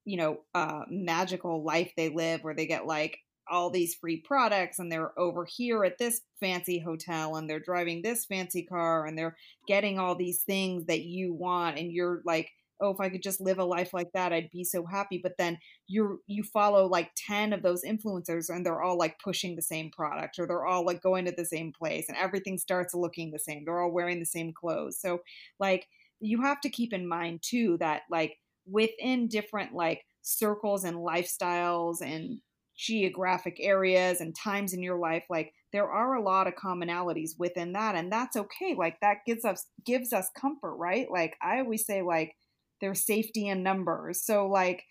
[0.05, 3.18] you know uh magical life they live where they get like
[3.49, 8.03] all these free products and they're over here at this fancy hotel and they're driving
[8.03, 9.37] this fancy car and they're
[9.68, 12.51] getting all these things that you want and you're like
[12.81, 15.37] oh if i could just live a life like that i'd be so happy but
[15.39, 19.62] then you you follow like 10 of those influencers and they're all like pushing the
[19.62, 23.31] same product or they're all like going to the same place and everything starts looking
[23.31, 23.64] the same.
[23.64, 24.99] They're all wearing the same clothes.
[25.01, 25.20] So
[25.59, 25.87] like
[26.20, 32.01] you have to keep in mind too that like within different like circles and lifestyles
[32.01, 32.41] and
[32.77, 37.72] geographic areas and times in your life like there are a lot of commonalities within
[37.72, 41.07] that and that's okay like that gives us gives us comfort right?
[41.11, 42.35] Like i always say like
[42.81, 44.24] there's safety in numbers.
[44.24, 44.85] So like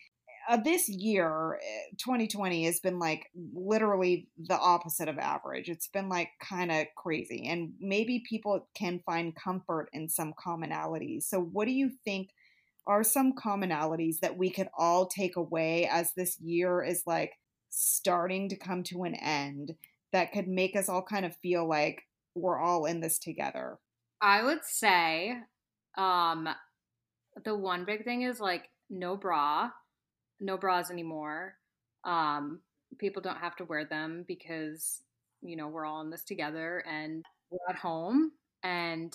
[0.48, 1.60] uh, this year
[1.98, 5.70] 2020 eh, has been like literally the opposite of average.
[5.70, 11.24] It's been like kind of crazy and maybe people can find comfort in some commonalities.
[11.24, 12.30] So what do you think
[12.88, 17.34] are some commonalities that we could all take away as this year is like
[17.72, 19.74] starting to come to an end
[20.14, 22.04] that could make us all kind of feel like
[22.36, 23.78] we're all in this together?
[24.22, 25.38] I would say
[25.98, 26.50] um
[27.44, 29.70] the one big thing is like no bra,
[30.40, 31.56] no bras anymore.
[32.04, 32.60] Um
[32.98, 35.02] people don't have to wear them because
[35.42, 38.32] you know, we're all in this together and we're at home
[38.64, 39.14] and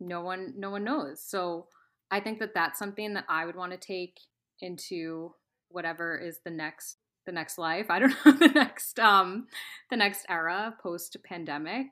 [0.00, 1.22] no one no one knows.
[1.22, 1.66] So
[2.10, 4.18] I think that that's something that I would want to take
[4.60, 5.34] into
[5.68, 7.86] whatever is the next the next life.
[7.90, 9.46] I don't know the next um
[9.90, 11.86] the next era post pandemic.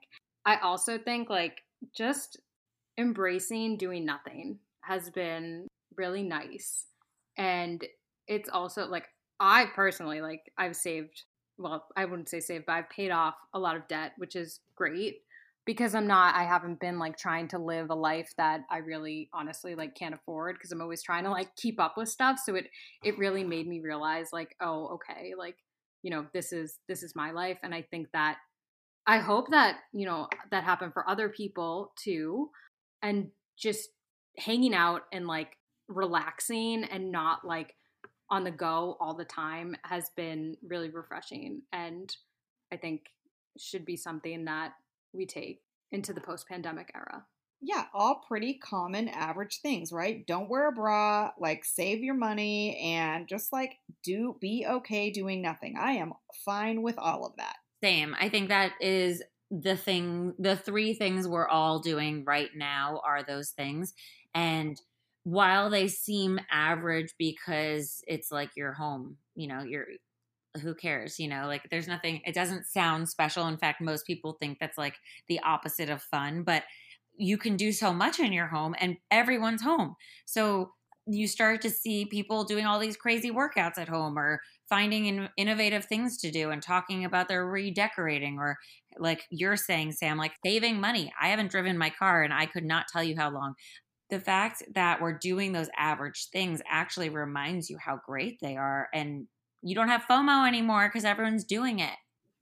[0.45, 1.63] I also think like
[1.97, 2.41] just
[2.99, 5.67] embracing doing nothing has been
[5.97, 6.87] really nice.
[7.37, 7.85] And
[8.29, 9.09] it's also like
[9.41, 11.25] I personally like I've saved
[11.59, 14.61] well, I wouldn't say saved, but I've paid off a lot of debt, which is
[14.75, 15.21] great
[15.65, 19.29] because I'm not I haven't been like trying to live a life that I really
[19.33, 22.41] honestly like can't afford because I'm always trying to like keep up with stuff.
[22.45, 22.69] So it
[23.05, 25.57] it really made me realize like oh okay like
[26.03, 27.59] you know this is this is my life.
[27.63, 28.39] And I think that
[29.07, 32.51] I hope that you know that happened for other people too.
[33.03, 33.91] And just
[34.39, 35.57] hanging out and like
[35.89, 37.75] relaxing and not like
[38.31, 42.17] on the go all the time has been really refreshing and
[42.73, 43.11] I think
[43.59, 44.73] should be something that
[45.13, 45.61] we take
[45.91, 47.27] into the post pandemic era.
[47.61, 50.27] Yeah, all pretty common average things, right?
[50.27, 55.43] Don't wear a bra, like save your money and just like do be okay doing
[55.43, 55.77] nothing.
[55.79, 56.15] I am
[56.45, 57.57] fine with all of that.
[57.85, 58.17] Same.
[58.19, 63.23] I think that is the thing the three things we're all doing right now are
[63.23, 63.93] those things
[64.35, 64.81] and
[65.25, 69.87] while they seem average because it's like your home, you know, you're
[70.61, 73.47] who cares, you know, like there's nothing it doesn't sound special.
[73.47, 74.97] In fact, most people think that's like
[75.29, 76.65] the opposite of fun, but
[77.17, 79.95] you can do so much in your home and everyone's home.
[80.27, 80.73] So
[81.07, 85.29] you start to see people doing all these crazy workouts at home or finding in,
[85.37, 88.57] innovative things to do and talking about their redecorating or
[88.99, 92.65] like you're saying sam like saving money i haven't driven my car and i could
[92.65, 93.55] not tell you how long
[94.13, 98.91] the fact that we're doing those average things actually reminds you how great they are
[98.93, 99.27] and
[99.63, 101.95] you don't have FOMO anymore because everyone's doing it.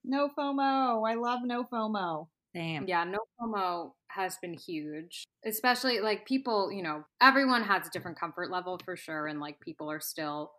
[0.05, 1.09] No FOMO.
[1.09, 2.27] I love no FOMO.
[2.57, 2.87] Same.
[2.89, 5.23] Yeah, no FOMO has been huge.
[5.45, 9.29] Especially like people, you know, everyone has a different comfort level for sure.
[9.29, 10.51] And like people are still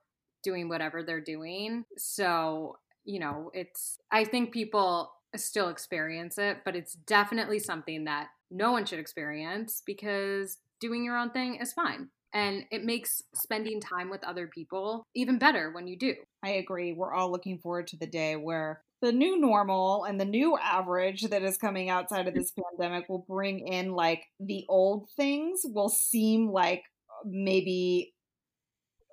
[0.45, 1.83] doing whatever they're doing.
[1.97, 8.27] So, you know, it's, I think people still experience it, but it's definitely something that
[8.49, 12.09] no one should experience because doing your own thing is fine.
[12.33, 16.15] And it makes spending time with other people even better when you do.
[16.43, 16.93] I agree.
[16.93, 21.23] We're all looking forward to the day where the new normal and the new average
[21.23, 25.89] that is coming outside of this pandemic will bring in like the old things will
[25.89, 26.83] seem like
[27.25, 28.13] maybe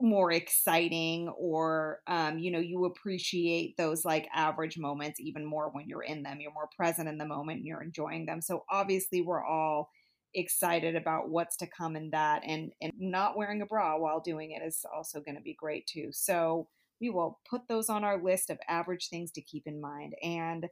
[0.00, 5.88] more exciting or um, you know you appreciate those like average moments even more when
[5.88, 9.22] you're in them you're more present in the moment and you're enjoying them so obviously
[9.22, 9.90] we're all
[10.34, 14.52] excited about what's to come in that and and not wearing a bra while doing
[14.52, 16.08] it is also going to be great too.
[16.12, 16.68] So
[17.00, 20.66] we will put those on our list of average things to keep in mind and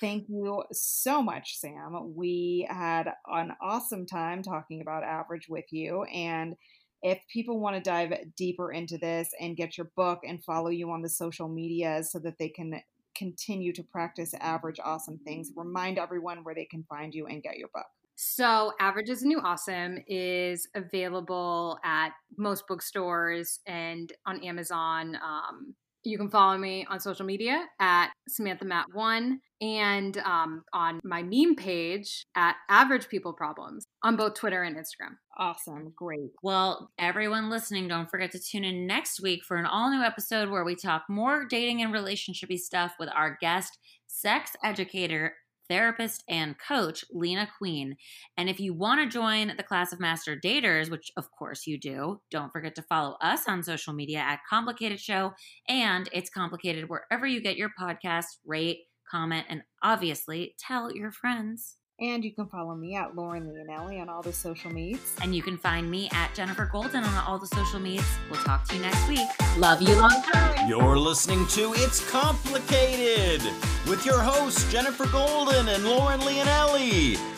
[0.00, 2.14] thank you so much sam.
[2.14, 6.56] We had an awesome time talking about average with you and
[7.02, 10.90] if people want to dive deeper into this and get your book and follow you
[10.90, 12.80] on the social media so that they can
[13.16, 17.58] continue to practice average awesome things remind everyone where they can find you and get
[17.58, 17.86] your book
[18.16, 25.16] so, Average is a New Awesome is available at most bookstores and on Amazon.
[25.16, 31.00] Um, you can follow me on social media at Samantha Matt One and um, on
[31.04, 35.16] my meme page at Average People Problems on both Twitter and Instagram.
[35.38, 35.92] Awesome.
[35.94, 36.32] Great.
[36.42, 40.50] Well, everyone listening, don't forget to tune in next week for an all new episode
[40.50, 45.34] where we talk more dating and relationshipy stuff with our guest, sex educator
[45.72, 47.96] therapist and coach, Lena Queen.
[48.36, 51.80] And if you want to join the class of master daters, which of course you
[51.80, 55.32] do, don't forget to follow us on social media at Complicated Show.
[55.66, 61.78] And it's complicated wherever you get your podcast, rate, comment, and obviously tell your friends.
[62.00, 65.14] And you can follow me at Lauren Leonelli on all the social medias.
[65.22, 68.06] And you can find me at Jenifer Golden on all the social medias.
[68.30, 69.28] We'll talk to you next week.
[69.58, 70.68] Love you long time.
[70.68, 73.42] You're listening to It's Complicated
[73.88, 77.31] with your hosts, Jenifer Golden and Lauren Leonelli.